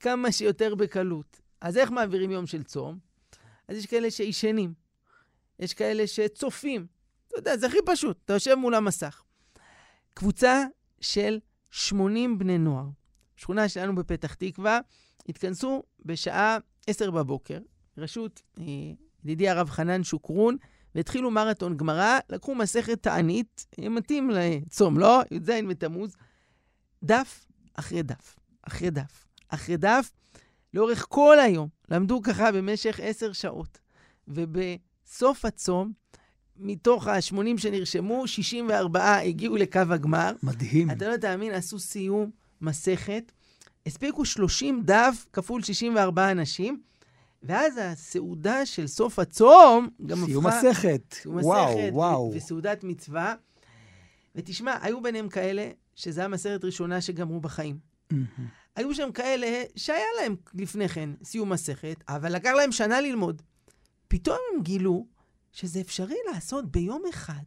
כמה 0.00 0.32
שיותר 0.32 0.74
בקלות. 0.74 1.40
אז 1.60 1.76
איך 1.76 1.90
מעבירים 1.90 2.30
יום 2.30 2.46
של 2.46 2.62
צום? 2.62 2.98
אז 3.68 3.76
יש 3.76 3.86
כאלה 3.86 4.10
שישנים, 4.10 4.74
יש 5.58 5.74
כאלה 5.74 6.06
שצופים. 6.06 6.86
אתה 7.28 7.38
יודע, 7.38 7.56
זה 7.56 7.66
הכי 7.66 7.78
פשוט, 7.86 8.18
אתה 8.24 8.32
יושב 8.32 8.54
מול 8.54 8.74
המסך. 8.74 9.22
קבוצה 10.14 10.64
של 11.00 11.38
80 11.70 12.38
בני 12.38 12.58
נוער, 12.58 12.86
שכונה 13.36 13.68
שלנו 13.68 13.94
בפתח 13.94 14.34
תקווה, 14.34 14.80
התכנסו 15.28 15.82
בשעה 16.04 16.58
10 16.86 17.10
בבוקר, 17.10 17.58
רשות 17.98 18.42
אה, 18.58 18.64
ידידי 19.24 19.48
הרב 19.48 19.70
חנן 19.70 20.04
שוקרון, 20.04 20.56
והתחילו 20.94 21.30
מרתון 21.30 21.76
גמרא, 21.76 22.18
לקחו 22.30 22.54
מסכת 22.54 23.02
תענית, 23.02 23.66
אה, 23.78 23.88
מתאים 23.88 24.30
לצום, 24.30 24.98
לא? 24.98 25.20
י"ז 25.30 25.50
בתמוז, 25.68 26.16
דף 27.02 27.46
אחרי 27.74 28.02
דף, 28.02 28.36
אחרי 28.62 28.90
דף, 28.90 29.26
אחרי 29.48 29.76
דף, 29.76 30.12
לאורך 30.74 31.06
כל 31.08 31.40
היום. 31.40 31.68
למדו 31.88 32.22
ככה 32.22 32.52
במשך 32.52 33.00
עשר 33.02 33.32
שעות. 33.32 33.78
ובסוף 34.28 35.44
הצום, 35.44 35.92
מתוך 36.56 37.06
ה-80 37.06 37.58
שנרשמו, 37.58 38.26
64 38.26 39.18
הגיעו 39.18 39.56
לקו 39.56 39.78
הגמר. 39.90 40.32
מדהים. 40.42 40.90
אתה 40.90 41.08
לא 41.08 41.16
תאמין, 41.16 41.52
עשו 41.52 41.78
סיום 41.78 42.30
מסכת. 42.60 43.32
הספיקו 43.86 44.24
30 44.24 44.82
דף 44.84 45.26
כפול 45.32 45.62
64 45.62 46.30
אנשים, 46.30 46.82
ואז 47.44 47.80
הסעודה 47.82 48.66
של 48.66 48.86
סוף 48.86 49.18
הצום 49.18 49.88
גם 50.06 50.18
סיום 50.26 50.46
הפכה... 50.46 50.70
מסכת. 50.70 51.14
סיום 51.14 51.36
מסכת. 51.36 51.90
וואו. 51.92 52.32
וסעודת 52.34 52.84
מצווה. 52.84 53.34
ותשמע, 54.34 54.76
היו 54.82 55.02
ביניהם 55.02 55.28
כאלה 55.28 55.70
שזו 55.94 56.22
המסכת 56.22 56.64
ראשונה 56.64 57.00
שגמרו 57.00 57.40
בחיים. 57.40 57.78
היו 58.76 58.94
שם 58.94 59.12
כאלה 59.12 59.62
שהיה 59.76 60.06
להם 60.20 60.36
לפני 60.54 60.88
כן 60.88 61.10
סיום 61.24 61.52
מסכת, 61.52 61.96
אבל 62.08 62.34
לקח 62.34 62.50
להם 62.56 62.72
שנה 62.72 63.00
ללמוד. 63.00 63.42
פתאום 64.08 64.38
הם 64.54 64.62
גילו 64.62 65.06
שזה 65.52 65.80
אפשרי 65.80 66.16
לעשות 66.32 66.70
ביום 66.70 67.02
אחד. 67.10 67.44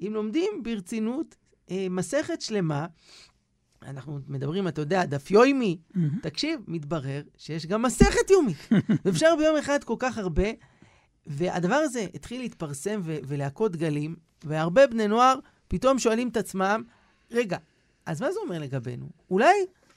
אם 0.00 0.10
לומדים 0.14 0.62
ברצינות 0.62 1.36
אה, 1.70 1.86
מסכת 1.90 2.40
שלמה, 2.40 2.86
אנחנו 3.84 4.18
מדברים, 4.28 4.68
אתה 4.68 4.80
יודע, 4.80 5.04
דף 5.04 5.30
יומי, 5.30 5.78
תקשיב, 6.22 6.60
מתברר 6.66 7.22
שיש 7.36 7.66
גם 7.66 7.82
מסכת 7.82 8.30
יומית. 8.30 8.68
ואפשר 9.04 9.34
ביום 9.38 9.56
אחד 9.56 9.84
כל 9.84 9.96
כך 9.98 10.18
הרבה, 10.18 10.48
והדבר 11.26 11.74
הזה 11.74 12.06
התחיל 12.14 12.40
להתפרסם 12.40 13.00
ו- 13.04 13.16
ולהכות 13.26 13.76
גלים, 13.76 14.16
והרבה 14.44 14.86
בני 14.86 15.08
נוער 15.08 15.38
פתאום 15.68 15.98
שואלים 15.98 16.28
את 16.28 16.36
עצמם, 16.36 16.82
רגע, 17.30 17.58
אז 18.06 18.20
מה 18.20 18.32
זה 18.32 18.38
אומר 18.40 18.58
לגבינו? 18.58 19.06
אולי 19.30 19.54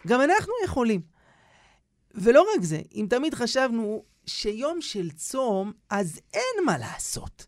גם 0.08 0.22
אנחנו 0.22 0.54
יכולים. 0.66 1.02
ולא 2.16 2.46
רק 2.56 2.64
זה, 2.64 2.82
אם 2.96 3.06
תמיד 3.10 3.34
חשבנו 3.34 4.04
שיום 4.26 4.82
של 4.82 5.12
צום, 5.12 5.72
אז 5.90 6.20
אין 6.34 6.66
מה 6.66 6.78
לעשות. 6.78 7.46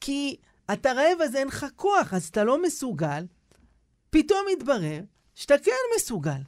כי 0.00 0.36
אתה 0.72 0.92
רעב 0.92 1.20
אז 1.24 1.36
אין 1.36 1.48
לך 1.48 1.66
כוח, 1.76 2.14
אז 2.14 2.28
אתה 2.28 2.44
לא 2.44 2.62
מסוגל, 2.62 3.26
פתאום 4.10 4.40
מתברר 4.52 5.00
שאתה 5.36 5.54
כן 5.58 5.72
מסוגל. 5.96 6.40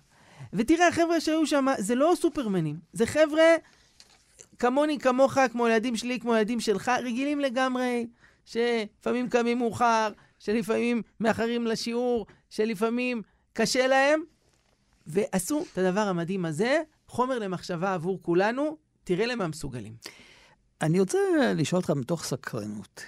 ותראה, 0.53 0.89
החבר'ה 0.89 1.20
שהיו 1.20 1.47
שם, 1.47 1.66
זה 1.78 1.95
לא 1.95 2.12
סופרמנים, 2.16 2.78
זה 2.93 3.07
חבר'ה 3.07 3.57
כמוני, 4.59 4.99
כמוך, 4.99 5.39
כמו 5.53 5.66
הילדים 5.66 5.97
שלי, 5.97 6.20
כמו 6.20 6.34
הילדים 6.34 6.61
שלך, 6.61 6.91
רגילים 7.05 7.41
לגמרי, 7.41 8.07
שלפעמים 8.45 9.28
קמים 9.28 9.59
מאוחר, 9.59 10.12
שלפעמים 10.39 11.03
מאחרים 11.20 11.66
לשיעור, 11.66 12.26
שלפעמים 12.51 13.22
קשה 13.53 13.86
להם, 13.86 14.20
ועשו 15.07 15.64
את 15.72 15.78
הדבר 15.78 16.01
המדהים 16.01 16.45
הזה, 16.45 16.82
חומר 17.09 17.39
למחשבה 17.39 17.95
עבור 17.95 18.22
כולנו, 18.22 18.76
תראה 19.05 19.26
למה 19.26 19.47
מסוגלים. 19.47 19.97
אני 20.82 21.01
רוצה 21.01 21.18
לשאול 21.55 21.80
אותך 21.80 21.91
מתוך 21.91 22.24
סקרנות, 22.24 23.03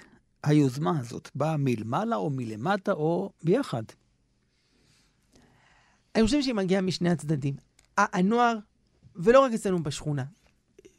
היוזמה 0.45 0.99
הזאת 0.99 1.31
באה 1.35 1.57
מלמעלה 1.57 2.16
או 2.16 2.31
מלמטה 2.31 2.93
או 2.93 3.33
ביחד? 3.43 3.83
אני 6.15 6.25
חושב 6.25 6.43
שהיא 6.43 6.55
מגיעה 6.55 6.83
משני 6.83 7.11
הצדדים. 7.11 7.55
הנוער, 7.97 8.59
ולא 9.17 9.41
רק 9.41 9.53
אצלנו 9.53 9.83
בשכונה, 9.83 10.25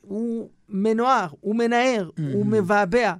הוא 0.01 0.49
מנוער, 0.69 1.27
הוא 1.41 1.55
מנער, 1.55 2.09
mm-hmm. 2.09 2.33
הוא 2.33 2.45
מבעבע. 2.45 3.13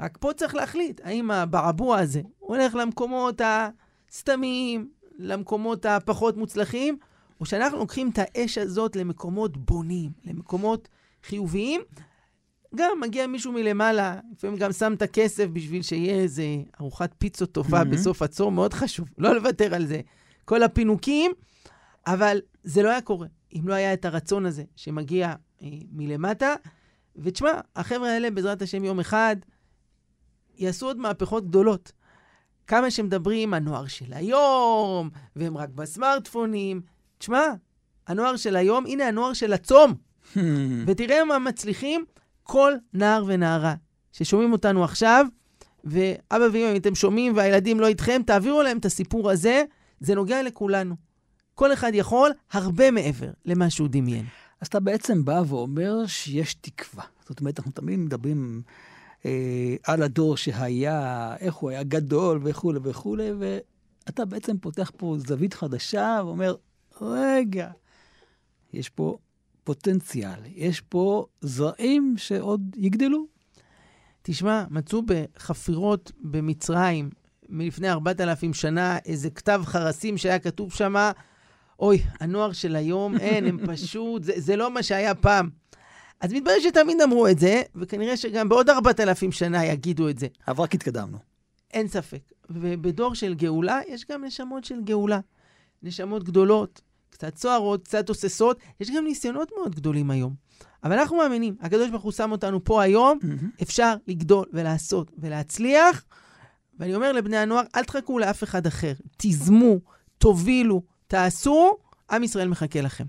רק 0.00 0.18
פה 0.20 0.32
צריך 0.32 0.54
להחליט, 0.54 1.00
האם 1.04 1.30
הבעבוע 1.30 1.98
הזה 1.98 2.22
הולך 2.38 2.74
למקומות 2.74 3.40
הסתמיים, 4.10 4.88
למקומות 5.18 5.86
הפחות 5.86 6.36
מוצלחים, 6.36 6.98
או 7.40 7.46
שאנחנו 7.46 7.78
לוקחים 7.78 8.10
את 8.10 8.18
האש 8.18 8.58
הזאת 8.58 8.96
למקומות 8.96 9.56
בונים, 9.56 10.10
למקומות 10.24 10.88
חיוביים. 11.22 11.80
גם 12.74 13.00
מגיע 13.00 13.26
מישהו 13.26 13.52
מלמעלה, 13.52 14.20
לפעמים 14.32 14.56
גם 14.56 14.72
שם 14.72 14.92
את 14.92 15.02
הכסף 15.02 15.46
בשביל 15.52 15.82
שיהיה 15.82 16.14
איזה 16.14 16.44
ארוחת 16.80 17.14
פיצות 17.18 17.52
טובה 17.52 17.82
mm-hmm. 17.82 17.84
בסוף 17.84 18.22
הצום, 18.22 18.54
מאוד 18.54 18.74
חשוב, 18.74 19.08
לא 19.18 19.34
לוותר 19.34 19.74
על 19.74 19.86
זה. 19.86 20.00
כל 20.46 20.62
הפינוקים, 20.62 21.32
אבל 22.06 22.40
זה 22.64 22.82
לא 22.82 22.90
היה 22.90 23.00
קורה 23.00 23.26
אם 23.54 23.68
לא 23.68 23.74
היה 23.74 23.92
את 23.92 24.04
הרצון 24.04 24.46
הזה 24.46 24.64
שמגיע 24.76 25.34
אה, 25.62 25.68
מלמטה. 25.92 26.54
ותשמע, 27.16 27.60
החבר'ה 27.76 28.10
האלה, 28.10 28.30
בעזרת 28.30 28.62
השם, 28.62 28.84
יום 28.84 29.00
אחד 29.00 29.36
יעשו 30.58 30.86
עוד 30.86 30.98
מהפכות 30.98 31.48
גדולות. 31.48 31.92
כמה 32.66 32.90
שמדברים, 32.90 33.54
הנוער 33.54 33.86
של 33.86 34.12
היום, 34.12 35.10
והם 35.36 35.56
רק 35.56 35.68
בסמארטפונים. 35.68 36.80
תשמע, 37.18 37.44
הנוער 38.06 38.36
של 38.36 38.56
היום, 38.56 38.86
הנה 38.86 39.08
הנוער 39.08 39.32
של 39.32 39.52
הצום. 39.52 39.94
ותראה 40.86 41.24
מה 41.24 41.38
מצליחים 41.38 42.04
כל 42.42 42.72
נער 42.92 43.24
ונערה 43.26 43.74
ששומעים 44.12 44.52
אותנו 44.52 44.84
עכשיו, 44.84 45.26
ואבא 45.84 46.44
ואמא, 46.52 46.70
אם 46.72 46.76
אתם 46.76 46.94
שומעים 46.94 47.36
והילדים 47.36 47.80
לא 47.80 47.86
איתכם, 47.86 48.22
תעבירו 48.26 48.62
להם 48.62 48.78
את 48.78 48.84
הסיפור 48.84 49.30
הזה, 49.30 49.64
זה 50.00 50.14
נוגע 50.14 50.42
לכולנו. 50.42 50.94
כל 51.54 51.72
אחד 51.72 51.90
יכול 51.94 52.30
הרבה 52.52 52.90
מעבר 52.90 53.30
למה 53.44 53.70
שהוא 53.70 53.88
דמיין. 53.90 54.24
אז 54.60 54.66
אתה 54.66 54.80
בעצם 54.80 55.24
בא 55.24 55.42
ואומר 55.46 56.06
שיש 56.06 56.54
תקווה. 56.54 57.04
זאת 57.28 57.40
אומרת, 57.40 57.58
אנחנו 57.58 57.72
תמיד 57.72 57.98
מדברים 57.98 58.62
אה, 59.26 59.76
על 59.84 60.02
הדור 60.02 60.36
שהיה, 60.36 61.36
איך 61.40 61.54
הוא 61.54 61.70
היה 61.70 61.82
גדול 61.82 62.40
וכולי 62.42 62.78
וכולי, 62.82 63.30
ואתה 63.38 64.24
בעצם 64.24 64.58
פותח 64.58 64.90
פה 64.96 65.16
זווית 65.18 65.54
חדשה 65.54 66.20
ואומר, 66.24 66.54
רגע, 67.00 67.70
יש 68.72 68.88
פה 68.88 69.18
פוטנציאל, 69.64 70.38
יש 70.46 70.80
פה 70.80 71.26
זרעים 71.40 72.14
שעוד 72.16 72.76
יגדלו. 72.76 73.26
תשמע, 74.22 74.64
מצאו 74.70 75.02
בחפירות 75.06 76.12
במצרים 76.20 77.10
מלפני 77.48 77.90
4,000 77.90 78.54
שנה 78.54 78.98
איזה 79.04 79.30
כתב 79.30 79.62
חרסים 79.64 80.18
שהיה 80.18 80.38
כתוב 80.38 80.72
שם, 80.72 81.10
אוי, 81.80 82.02
הנוער 82.20 82.52
של 82.52 82.76
היום, 82.76 83.18
אין, 83.20 83.46
הם 83.46 83.58
פשוט, 83.66 84.22
זה, 84.22 84.32
זה 84.36 84.56
לא 84.56 84.70
מה 84.70 84.82
שהיה 84.82 85.14
פעם. 85.14 85.48
אז 86.20 86.32
מתברר 86.32 86.60
שתמיד 86.60 87.00
אמרו 87.00 87.28
את 87.28 87.38
זה, 87.38 87.62
וכנראה 87.74 88.16
שגם 88.16 88.48
בעוד 88.48 88.70
4,000 88.70 89.32
שנה 89.32 89.64
יגידו 89.64 90.08
את 90.08 90.18
זה. 90.18 90.26
אבל 90.48 90.62
רק 90.64 90.74
התקדמנו. 90.74 91.18
אין 91.74 91.88
ספק. 91.88 92.20
ובדור 92.50 93.14
של 93.14 93.34
גאולה, 93.34 93.80
יש 93.88 94.04
גם 94.10 94.24
נשמות 94.24 94.64
של 94.64 94.80
גאולה. 94.84 95.20
נשמות 95.82 96.24
גדולות, 96.24 96.80
קצת 97.10 97.36
סוערות, 97.36 97.84
קצת 97.84 98.06
תוססות, 98.06 98.58
יש 98.80 98.90
גם 98.90 99.04
ניסיונות 99.04 99.50
מאוד 99.58 99.74
גדולים 99.74 100.10
היום. 100.10 100.34
אבל 100.84 100.98
אנחנו 100.98 101.16
מאמינים, 101.16 101.56
הקדוש 101.60 101.90
ברוך 101.90 102.02
הוא 102.02 102.12
שם 102.12 102.32
אותנו 102.32 102.64
פה 102.64 102.82
היום, 102.82 103.18
mm-hmm. 103.22 103.62
אפשר 103.62 103.94
לגדול 104.06 104.46
ולעשות 104.52 105.12
ולהצליח. 105.18 106.04
ואני 106.80 106.94
אומר 106.94 107.12
לבני 107.12 107.36
הנוער, 107.36 107.64
אל 107.76 107.84
תחכו 107.84 108.18
לאף 108.18 108.44
אחד 108.44 108.66
אחר. 108.66 108.92
תיזמו, 109.16 109.78
תובילו, 110.18 110.82
תעשו, 111.06 111.76
עם 112.10 112.24
ישראל 112.24 112.48
מחכה 112.48 112.80
לכם. 112.80 113.04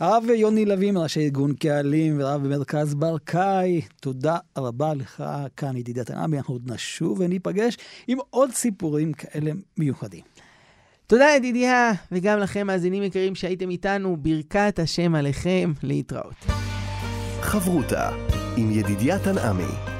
הרב 0.00 0.24
יוני 0.34 0.64
לוי, 0.64 0.90
מראשי 0.90 1.20
ארגון 1.20 1.54
קהלים 1.54 2.16
ורב 2.20 2.42
במרכז 2.44 2.94
ברקאי, 2.94 3.80
תודה 4.00 4.36
רבה 4.58 4.94
לך 4.94 5.24
כאן, 5.56 5.76
ידידת 5.76 6.10
הנעמי. 6.10 6.38
אנחנו 6.38 6.54
עוד 6.54 6.72
נשוב 6.72 7.20
וניפגש 7.20 7.76
עם 8.08 8.18
עוד 8.30 8.50
סיפורים 8.50 9.12
כאלה 9.12 9.50
מיוחדים. 9.78 10.20
תודה 11.06 11.26
ידידיה, 11.36 11.92
וגם 12.12 12.38
לכם, 12.38 12.66
מאזינים 12.66 13.02
יקרים 13.02 13.34
שהייתם 13.34 13.70
איתנו, 13.70 14.16
ברכת 14.16 14.78
השם 14.78 15.14
עליכם, 15.14 15.72
להתראות. 15.82 16.46
חברותה 17.40 18.10
עם 18.56 18.70
ידידיה 18.70 19.18
תנעמי 19.18 19.99